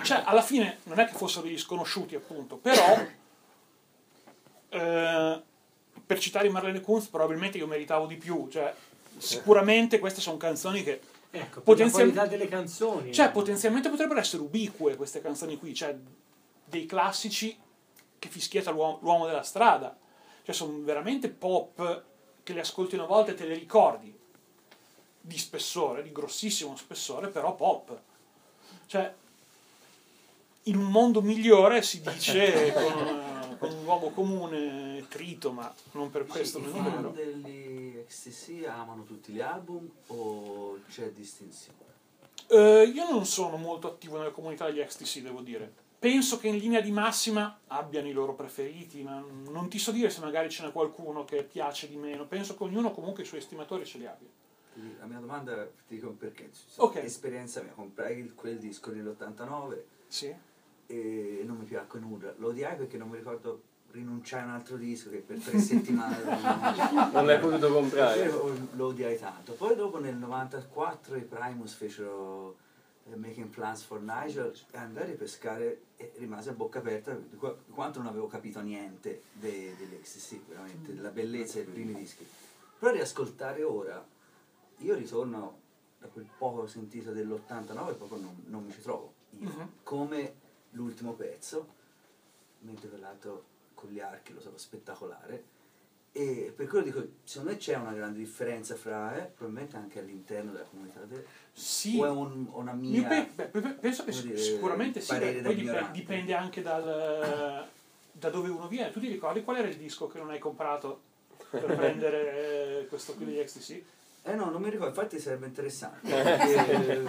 [0.02, 3.04] cioè alla fine non è che fossero degli sconosciuti appunto, però
[4.70, 5.42] eh,
[6.06, 8.72] per citare Marlene Kunz probabilmente io meritavo di più, cioè
[9.16, 11.00] sicuramente queste sono canzoni che
[11.30, 13.12] Ecco, per Potenzial- la qualità delle canzoni.
[13.12, 15.94] cioè potenzialmente potrebbero essere ubique queste canzoni qui, cioè
[16.68, 17.56] dei classici
[18.18, 19.96] che fischietta l'uomo, l'uomo della strada,
[20.42, 22.04] cioè sono veramente pop
[22.42, 24.16] che le ascolti una volta e te le ricordi
[25.20, 28.00] di spessore, di grossissimo spessore, però pop.
[28.86, 29.14] Cioè,
[30.64, 36.26] in un mondo migliore si dice con, con un luogo comune trito, ma non per
[36.26, 37.10] questo I meno fan vero.
[37.10, 41.76] degli XTC amano tutti gli album o c'è distinzione?
[42.48, 45.86] Eh, io non sono molto attivo nella comunità degli XTC, devo dire.
[45.98, 50.10] Penso che in linea di massima abbiano i loro preferiti, ma non ti so dire
[50.10, 52.24] se magari ce n'è qualcuno che piace di meno.
[52.26, 54.28] Penso che ognuno comunque i suoi estimatori ce li abbia.
[55.00, 56.50] La mia domanda ti dico perché.
[56.76, 56.96] Ok.
[56.96, 59.76] Esperienza mia, comprai quel disco nell'89
[60.06, 60.32] Sì.
[60.86, 62.32] e non mi piacque nulla.
[62.36, 66.22] Lo odiai perché non mi ricordo rinunciare a un altro disco che per tre settimane
[66.22, 68.30] non, Non l'hai potuto comprare.
[68.74, 69.54] Lo, odiai tanto.
[69.54, 72.56] Poi dopo nel 94 i Primus fecero
[73.16, 77.56] Making Plans for Nigel e andai a ripescare e rimase a bocca aperta di qua-
[77.64, 82.26] di quanto non avevo capito niente de- degli XTC, veramente, della bellezza dei primi dischi.
[82.78, 84.04] Però riascoltare ora,
[84.78, 85.60] io ritorno
[85.98, 89.12] da quel poco sentito dell'89 proprio non, non mi ci trovo.
[89.40, 89.48] Io.
[89.48, 89.72] Mhm.
[89.82, 90.34] Come
[90.70, 91.66] l'ultimo pezzo,
[92.60, 93.44] mentre quell'altro
[93.74, 95.56] con gli archi lo trovo spettacolare.
[96.12, 100.52] E per quello dico, secondo me c'è una grande differenza fra, eh, probabilmente anche all'interno
[100.52, 101.24] della comunità, de-
[101.58, 101.98] Sì.
[101.98, 103.08] o è un- una Io mia...
[103.08, 106.84] pe- beh, pe- penso che dire, sicuramente sì, beh, poi dip- dipende anche dal,
[108.12, 108.92] da dove uno viene.
[108.92, 111.00] Tu ti ricordi qual era il disco che non hai comprato
[111.50, 113.82] per prendere eh, questo qui degli XTC?
[114.22, 116.08] Eh no, non mi ricordo, infatti sarebbe interessante.
[116.14, 117.02] perché,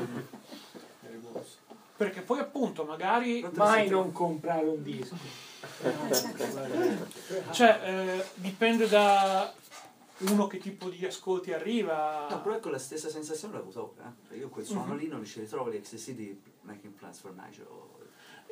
[1.97, 3.47] Perché poi appunto magari...
[3.53, 5.15] Mai non comprare un disco.
[7.51, 9.53] Cioè, eh, dipende da
[10.19, 12.27] uno che tipo di ascolti arriva.
[12.29, 14.03] No, però ecco la stessa sensazione l'ho avuta ora.
[14.07, 14.27] eh.
[14.27, 14.97] Cioè, io quel suono Mhm.
[14.99, 17.67] lì non ci ritrovo gli XTC di Making Plans for Nigel.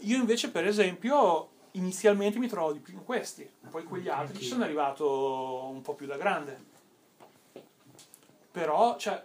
[0.02, 4.46] Io invece, per esempio, inizialmente mi trovo di più in questi, poi quegli altri ci
[4.46, 6.76] sono arrivato un po' più da grande.
[8.52, 9.24] Però, cioè,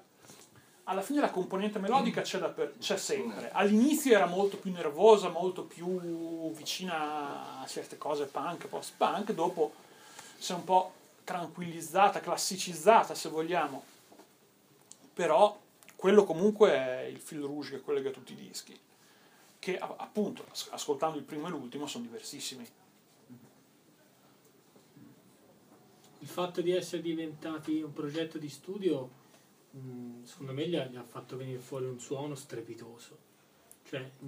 [0.85, 3.51] alla fine la componente melodica c'è, dapper- c'è sempre.
[3.53, 9.73] All'inizio era molto più nervosa, molto più vicina a certe cose punk, post-punk, dopo
[10.39, 10.93] si è un po'
[11.25, 13.85] tranquillizzata, classicizzata se vogliamo.
[15.15, 15.61] Però
[15.97, 18.79] quello comunque è il fil rouge che collega tutti i dischi
[19.63, 22.67] che appunto as- ascoltando il primo e l'ultimo sono diversissimi.
[26.19, 29.09] Il fatto di essere diventati un progetto di studio,
[29.71, 33.17] mh, secondo me gli ha, fatto venire fuori un suono strepitoso.
[33.85, 34.27] Cioè, mh,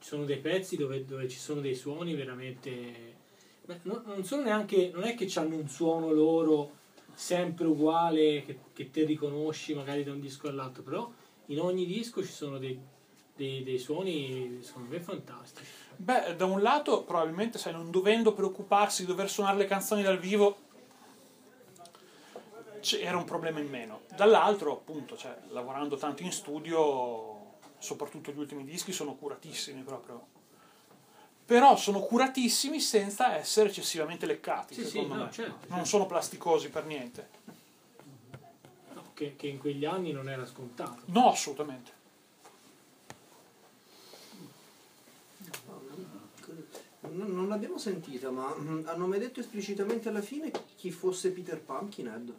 [0.00, 3.20] ci sono dei pezzi dove, dove ci sono dei suoni veramente...
[3.82, 4.90] Non, non sono neanche...
[4.92, 6.80] Non è che hanno un suono loro
[7.14, 11.10] sempre uguale, che, che te riconosci magari da un disco all'altro, però
[11.46, 12.78] in ogni disco ci sono dei,
[13.36, 15.70] dei, dei suoni, secondo me, fantastici.
[15.96, 20.18] Beh, da un lato probabilmente sai, non dovendo preoccuparsi di dover suonare le canzoni dal
[20.18, 20.70] vivo
[22.80, 24.00] c'era un problema in meno.
[24.14, 30.26] Dall'altro, appunto, cioè, lavorando tanto in studio, soprattutto gli ultimi dischi sono curatissimi proprio.
[31.52, 35.30] Però sono curatissimi senza essere eccessivamente leccati, Sì, sì, secondo no, me.
[35.30, 35.84] certo, Non certo.
[35.84, 37.28] sono plasticosi per niente.
[38.94, 41.02] No, che, che in quegli anni non era scontato.
[41.06, 41.92] No, assolutamente.
[47.00, 51.60] Non, non l'abbiamo sentita, ma mm, hanno mai detto esplicitamente alla fine chi fosse Peter
[51.60, 52.32] Pumpkinhead?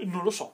[0.00, 0.52] Non lo so.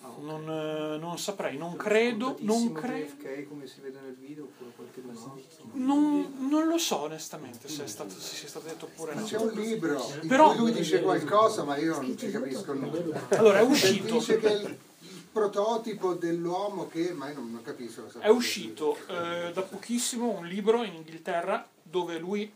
[0.00, 0.18] Ah, ok.
[0.22, 3.12] Non, eh, non saprei, non credo, non credo.
[3.48, 5.38] Come si vede nel video oppure qualche no?
[5.72, 9.24] Non, non lo so onestamente se è stato, se sia stato detto oppure no.
[9.24, 13.20] C'è un libro in Però- cui lui dice qualcosa, ma io non ci capisco nulla.
[13.30, 17.62] Allora, è Cioè, uscito, Dice che il, il prototipo dell'uomo che, ma io non, non
[17.62, 22.50] capisco è uscito eh, da pochissimo un libro in Inghilterra dove lui,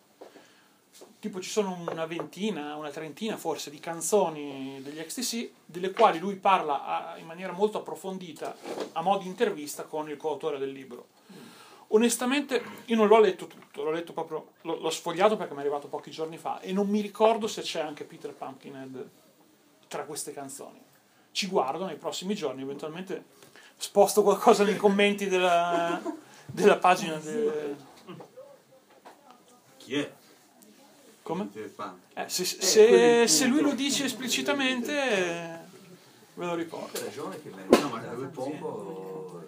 [1.18, 6.36] tipo ci sono una ventina, una trentina forse di canzoni degli XTC, delle quali lui
[6.36, 8.56] parla a- in maniera molto approfondita,
[8.92, 11.08] a mo' di intervista con il coautore del libro.
[11.94, 15.62] Onestamente io non l'ho letto tutto, l'ho letto proprio, l'ho, l'ho sfogliato perché mi è
[15.62, 19.08] arrivato pochi giorni fa e non mi ricordo se c'è anche Peter Pumpkinhead
[19.88, 20.80] tra queste canzoni.
[21.32, 23.24] Ci guardo nei prossimi giorni, eventualmente
[23.76, 26.00] sposto qualcosa nei commenti della,
[26.46, 27.16] della pagina.
[27.16, 27.76] del-
[29.76, 30.12] Chi è?
[31.22, 31.48] Come?
[32.14, 35.58] Eh, se, è se- se lui lo dice esplicitamente, eh,
[36.34, 36.54] ve lo
[37.04, 39.44] ragione che vengono citati poco,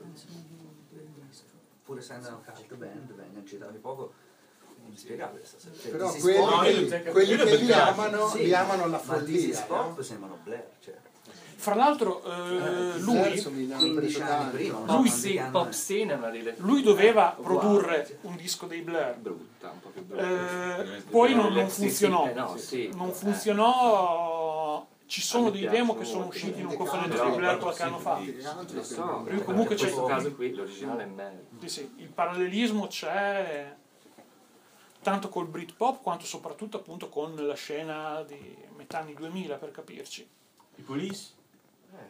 [1.84, 4.12] pur essendo una cult band, vengono citati poco,
[4.88, 5.42] inspiegabile.
[5.44, 9.56] Cioè, Però quelli, che- quelli che li amano, Sì, li amano alla Ma Dizzy follia.
[9.56, 10.94] Spot sembrano Blair, cioè.
[11.64, 14.96] Fra l'altro, eh, lui, 15 anni prima, no?
[14.98, 19.16] lui, Non sì, una delle lui doveva produrre un disco dei Blair.
[19.16, 20.82] Brutta, un po' più brutta.
[20.82, 22.28] Eh, poi non, non Sì, sì, funzionò.
[22.28, 22.90] eh, no, sì.
[22.94, 23.12] Non Eh.
[23.14, 24.86] funzionò.
[25.06, 26.76] Ci sono A me dei demo che sono usciti in un
[27.06, 28.18] però, dei Blair qualche anno fa.
[28.18, 31.44] Lui comunque in c'è questo caso qui l'originale è meglio.
[31.60, 33.74] Sì, sì, il parallelismo c'è
[35.00, 40.28] tanto col Britpop quanto soprattutto appunto con la scena di metà anni 2000 per capirci.
[40.76, 41.42] I Police?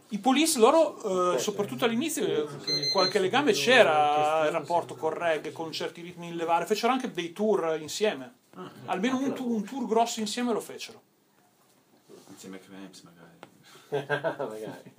[0.09, 5.73] I Police loro, eh, soprattutto all'inizio, eh, qualche legame c'era il rapporto con reggae, con
[5.73, 8.43] certi ritmi in levare, fecero anche dei tour insieme.
[8.87, 11.01] Almeno un tour, un tour grosso insieme lo fecero.
[12.29, 13.33] Insieme a Cramps magari.
[14.39, 14.93] Magari.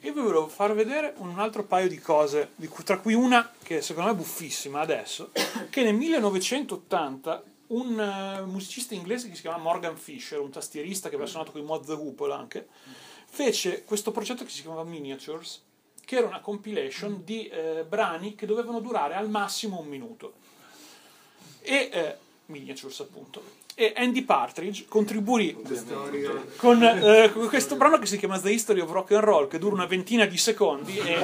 [0.00, 3.50] Io vi volevo far vedere un altro paio di cose, di cui- tra cui una
[3.62, 5.30] che secondo me è buffissima adesso,
[5.70, 7.42] che nel 1980
[7.74, 11.60] un eh, musicista inglese che si chiama Morgan Fisher, un tastierista che aveva suonato con
[11.60, 12.68] i Mod the Hoople anche,
[13.26, 15.62] fece questo progetto che si chiamava Miniatures,
[16.04, 20.34] che era una compilation di eh, brani che dovevano durare al massimo un minuto.
[21.60, 23.62] E eh, Miniatures appunto.
[23.76, 25.56] E Andy Partridge contribuì
[26.58, 29.58] con eh, con questo brano che si chiama The History of Rock and Roll, che
[29.58, 31.16] dura una ventina di secondi e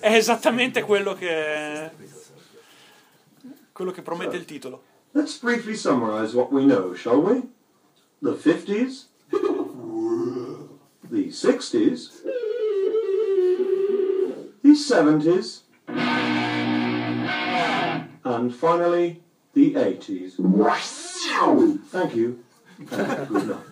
[0.00, 1.90] è esattamente quello che,
[3.70, 4.94] quello che promette il titolo.
[5.16, 7.44] Let's briefly summarize what we know, shall we?
[8.20, 9.04] The 50s,
[11.10, 12.22] the 60s,
[14.62, 15.62] the 70s,
[18.24, 19.22] and finally
[19.54, 20.36] the 80s.
[21.86, 22.44] Thank you.
[22.78, 23.64] and good night.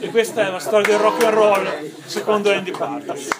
[0.00, 3.30] E questa è la storia del rock and roll secondo Andy Partridge.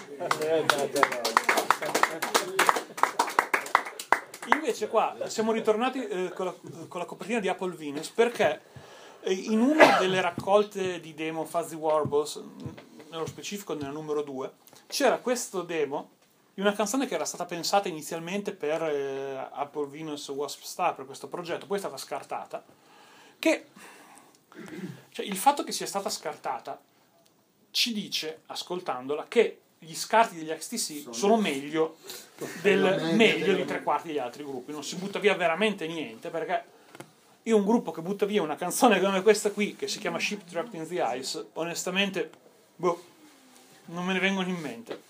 [4.79, 6.55] Invece qua siamo ritornati eh, con, la,
[6.87, 8.61] con la copertina di Apple Venus perché
[9.19, 12.41] eh, in una delle raccolte di demo Fuzzy Warbles,
[13.09, 14.51] nello specifico nella numero 2,
[14.87, 16.11] c'era questo demo
[16.53, 21.05] di una canzone che era stata pensata inizialmente per eh, Apple Venus Wasp Star, per
[21.05, 22.63] questo progetto, poi è stata scartata,
[23.37, 23.65] che
[25.09, 26.79] cioè, il fatto che sia stata scartata
[27.71, 31.97] ci dice, ascoltandola, che gli scarti degli XTC sono, meglio,
[32.61, 34.71] del, meglio di tre quarti degli altri gruppi.
[34.71, 36.63] Non si butta via veramente niente perché
[37.43, 40.43] io un gruppo che butta via una canzone come questa qui, che si chiama Ship
[40.43, 42.29] Trapped in the Ice, onestamente,
[42.75, 43.03] boh,
[43.85, 45.07] non me ne vengono in mente.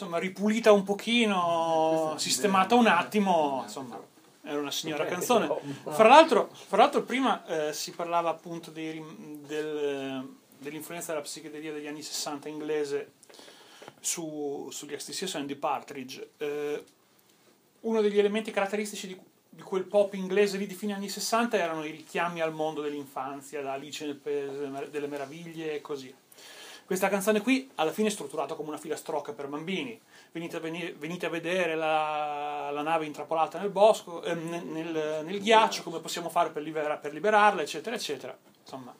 [0.00, 4.00] Insomma, ripulita un pochino, sistemata un attimo, insomma,
[4.42, 5.48] era una signora canzone.
[5.84, 9.02] Fra l'altro, fra l'altro prima eh, si parlava appunto dei
[9.46, 13.12] del- dell'influenza della psichedelia degli anni 60 inglese
[14.00, 16.30] su, sugli XTC su Andy Partridge.
[16.38, 16.84] Eh,
[17.80, 19.18] uno degli elementi caratteristici di,
[19.48, 23.62] di quel pop inglese lì di fine anni 60 erano i richiami al mondo dell'infanzia,
[23.62, 26.14] da Alice nel Paese delle Meraviglie e così.
[26.90, 29.96] Questa canzone qui alla fine è strutturata come una filastrocca per bambini.
[30.32, 35.40] Venite a, veni- venite a vedere la, la nave intrappolata nel bosco, eh, nel- nel
[35.40, 38.36] ghiaccio, come possiamo fare per, libera- per liberarla, eccetera, eccetera.
[38.60, 38.92] Insomma,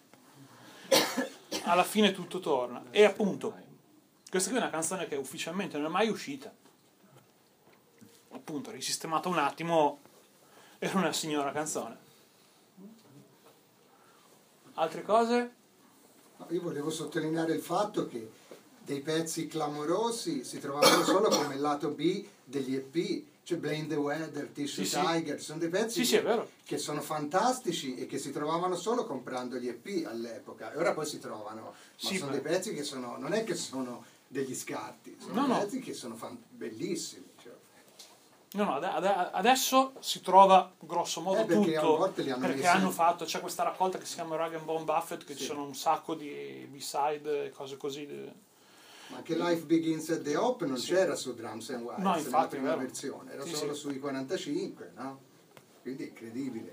[1.64, 2.80] alla fine tutto torna.
[2.90, 3.56] E appunto,
[4.30, 6.54] questa qui è una canzone che ufficialmente non è mai uscita.
[8.30, 9.98] Appunto, risistemata un attimo,
[10.78, 11.98] era una signora canzone.
[14.74, 15.54] Altre cose?
[16.40, 18.30] No, Io volevo sottolineare il fatto che
[18.82, 24.48] dei pezzi clamorosi si trovavano solo come lato B degli EP, cioè Blame the Weather,
[24.48, 25.00] Tissue Sì, sì.
[25.04, 26.48] Tiger, sono dei pezzi Sì, sì, vero.
[26.64, 31.06] che sono fantastici e che si trovavano solo comprando gli EP all'epoca e ora poi
[31.06, 34.54] si trovano, ma Sì, sono ma- dei pezzi che sono, non è che sono degli
[34.54, 35.58] scarti, sono No, no.
[35.58, 37.26] pezzi che sono fan- bellissimi.
[38.52, 42.90] No, no, ade- ade- adesso si trova grosso modo Eh, perché tutto hanno perché hanno
[42.90, 45.74] fatto, c'è questa raccolta che si chiama Rag and Bone Buffett che ci sono un
[45.76, 48.06] sacco di B-side e cose così.
[49.06, 52.20] Ma anche Life Begins at the Hop non c'era su Drums and Wires No, nella
[52.22, 52.80] infatti, prima è vero.
[52.86, 53.80] versione, era Sì, solo sì.
[53.80, 55.20] sui 45, no?
[55.82, 56.72] Quindi è incredibile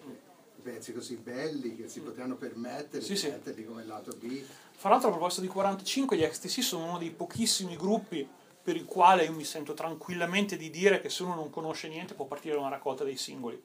[0.56, 3.28] che pezzi così belli che si potevano permettere Sì, di sì.
[3.30, 4.42] metterli come lato B.
[4.72, 8.28] Fra l'altro a proposito di 45, gli XTC sono uno dei pochissimi gruppi
[8.68, 12.16] per il quale io mi sento tranquillamente di dire che se uno non conosce niente
[12.16, 13.64] può partire da una raccolta dei singoli.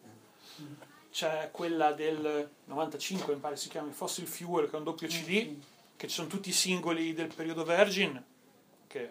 [1.10, 5.60] C'è quella del 95, mi pare si chiami Fossil Fuel, che è un doppio CD,
[5.96, 8.22] che ci sono tutti i singoli del periodo Virgin,
[8.86, 9.10] che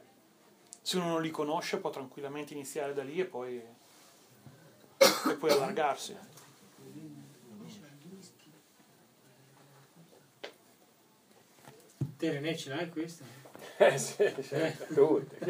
[0.82, 6.16] se uno non li conosce può tranquillamente iniziare da lì e poi, e poi allargarsi.
[12.16, 13.41] Te René ce l'hai questa?
[13.82, 14.56] Eh sì, sì,
[14.94, 15.36] tutti.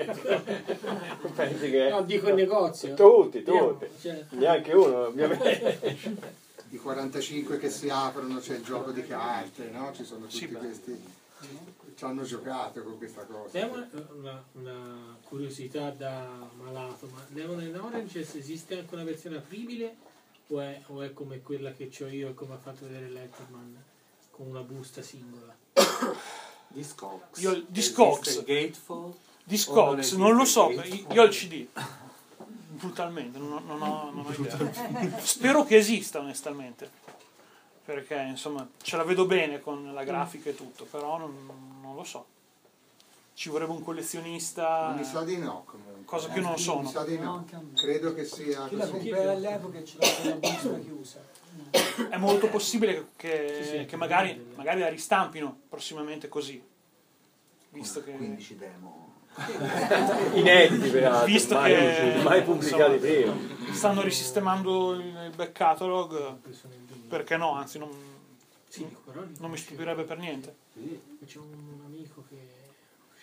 [1.35, 1.89] Pensi che...
[1.89, 2.93] No, dico il negozio.
[2.93, 3.87] Tutti, tutti.
[3.99, 5.97] cioè- Neanche uno, ovviamente.
[6.69, 9.91] I 45 che si aprono, c'è il gioco di carte, no?
[9.93, 11.19] Ci sono tutti Sì, questi
[11.95, 13.49] ci hanno giocato con questa cosa.
[13.51, 19.95] Demon, una, una curiosità da malato, ma Demon and Orange esiste anche una versione apribile
[20.47, 23.83] o è, o è come quella che ho io e come ha fatto vedere Letterman
[24.31, 25.53] con una busta singola?
[26.73, 27.39] Discogs.
[27.41, 27.49] Io?
[27.49, 28.27] O non Discogs,
[29.99, 31.13] esiste non lo so, Gateful?
[31.13, 31.67] io ho il CD.
[32.81, 35.19] Brutalmente, non ho, non ho- non ho idea.
[35.19, 36.89] Spero che esista onestamente.
[37.83, 41.35] Perché insomma ce la vedo bene con la grafica e tutto, però non,
[41.81, 42.25] non lo so.
[43.33, 44.93] Ci vorrebbe un collezionista.
[44.95, 46.05] Mi sa di no comunque.
[46.05, 46.87] Cosa che non Mi sono.
[46.87, 47.33] sa di No, no.
[47.37, 47.73] anche a me.
[47.73, 51.19] Credo che sia Chi la comprerà all'epoca e ce l'ha con la busta chiusa.
[52.09, 56.61] È molto possibile che, che- Sì, sì, che magari, magari la ristampino prossimamente così.
[57.69, 58.11] Visto che.
[58.11, 59.09] 15 demo.
[60.33, 63.33] Inediti peraltro, Visto mai, che, mai pubblicati prima.
[63.71, 66.35] Stanno risistemando il back catalog,
[67.07, 67.89] perché no, anzi non,
[68.67, 68.85] Sì,
[69.39, 70.55] non mi stupirebbe per niente.
[71.25, 72.35] C'è un amico che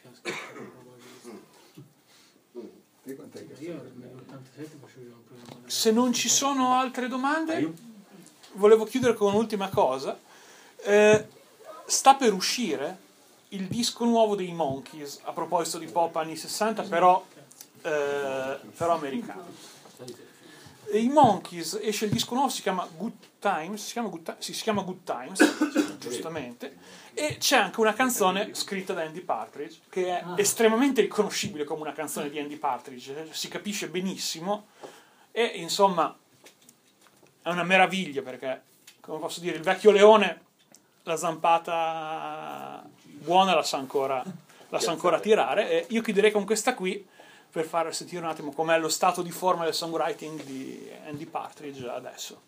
[0.00, 0.96] ci ha scritto una roba
[2.54, 2.70] di-
[3.04, 3.92] Te quant'è che Io sei?
[3.96, 5.68] nell'87 facevo un programma.
[5.68, 7.72] Se non ci sono altre domande,
[8.52, 10.18] volevo chiudere con un'ultima cosa.
[10.82, 11.26] Eh,
[11.86, 13.06] sta per uscire
[13.48, 17.24] il disco nuovo dei Monkeys, a proposito di pop anni 60, però,
[17.82, 19.46] eh, però americano.
[20.90, 24.52] I Monkeys esce il disco nuovo, si chiama Good Times, si chiama Good, Ti- sì,
[24.54, 26.76] si chiama Good Times, giustamente,
[27.12, 31.92] e c'è anche una canzone scritta da Andy Partridge, che è estremamente riconoscibile come una
[31.92, 34.68] canzone di Andy Partridge, si capisce benissimo,
[35.30, 36.16] e insomma
[37.42, 38.62] è una meraviglia perché,
[39.00, 40.46] come posso dire, il vecchio leone
[41.04, 44.22] la zampata buona la sa ancora,
[44.68, 47.06] la sa ancora tirare e io chiuderei con questa qui
[47.50, 51.88] per far sentire un attimo com'è lo stato di forma del songwriting di Andy Partridge
[51.88, 52.47] adesso.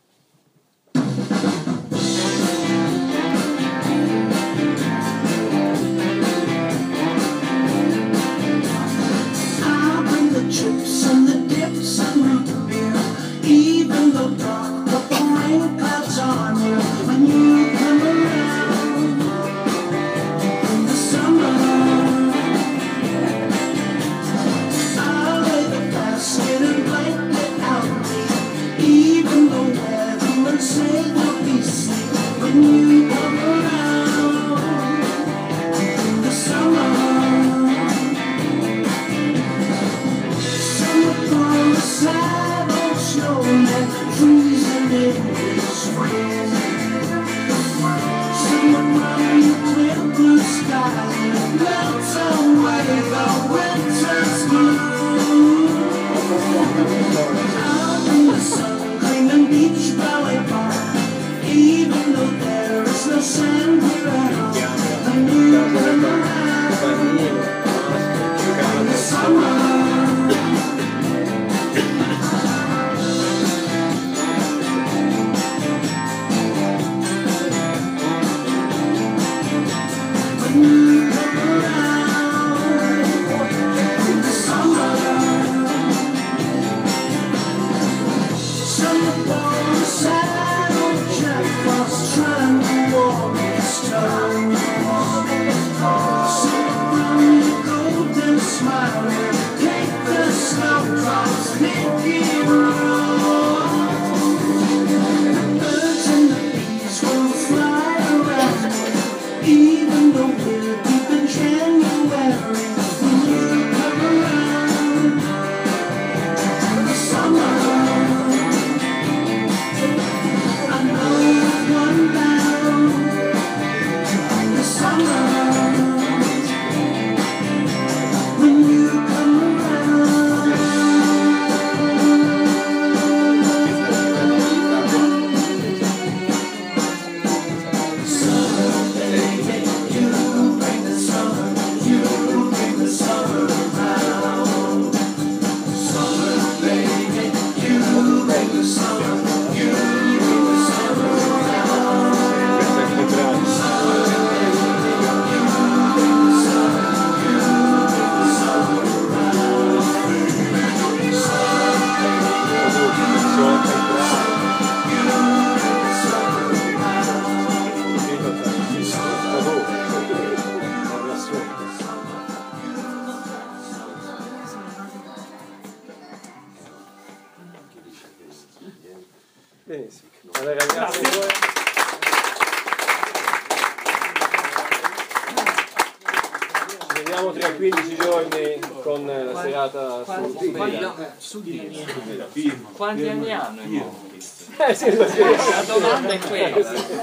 [196.10, 196.56] domanda è quella,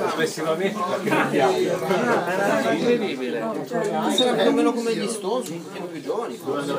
[0.08, 0.80] espressivamente
[2.74, 3.46] incredibile.
[3.68, 5.50] Cioè, Sarebbe almeno come gli Stones,
[5.92, 6.38] più giovani.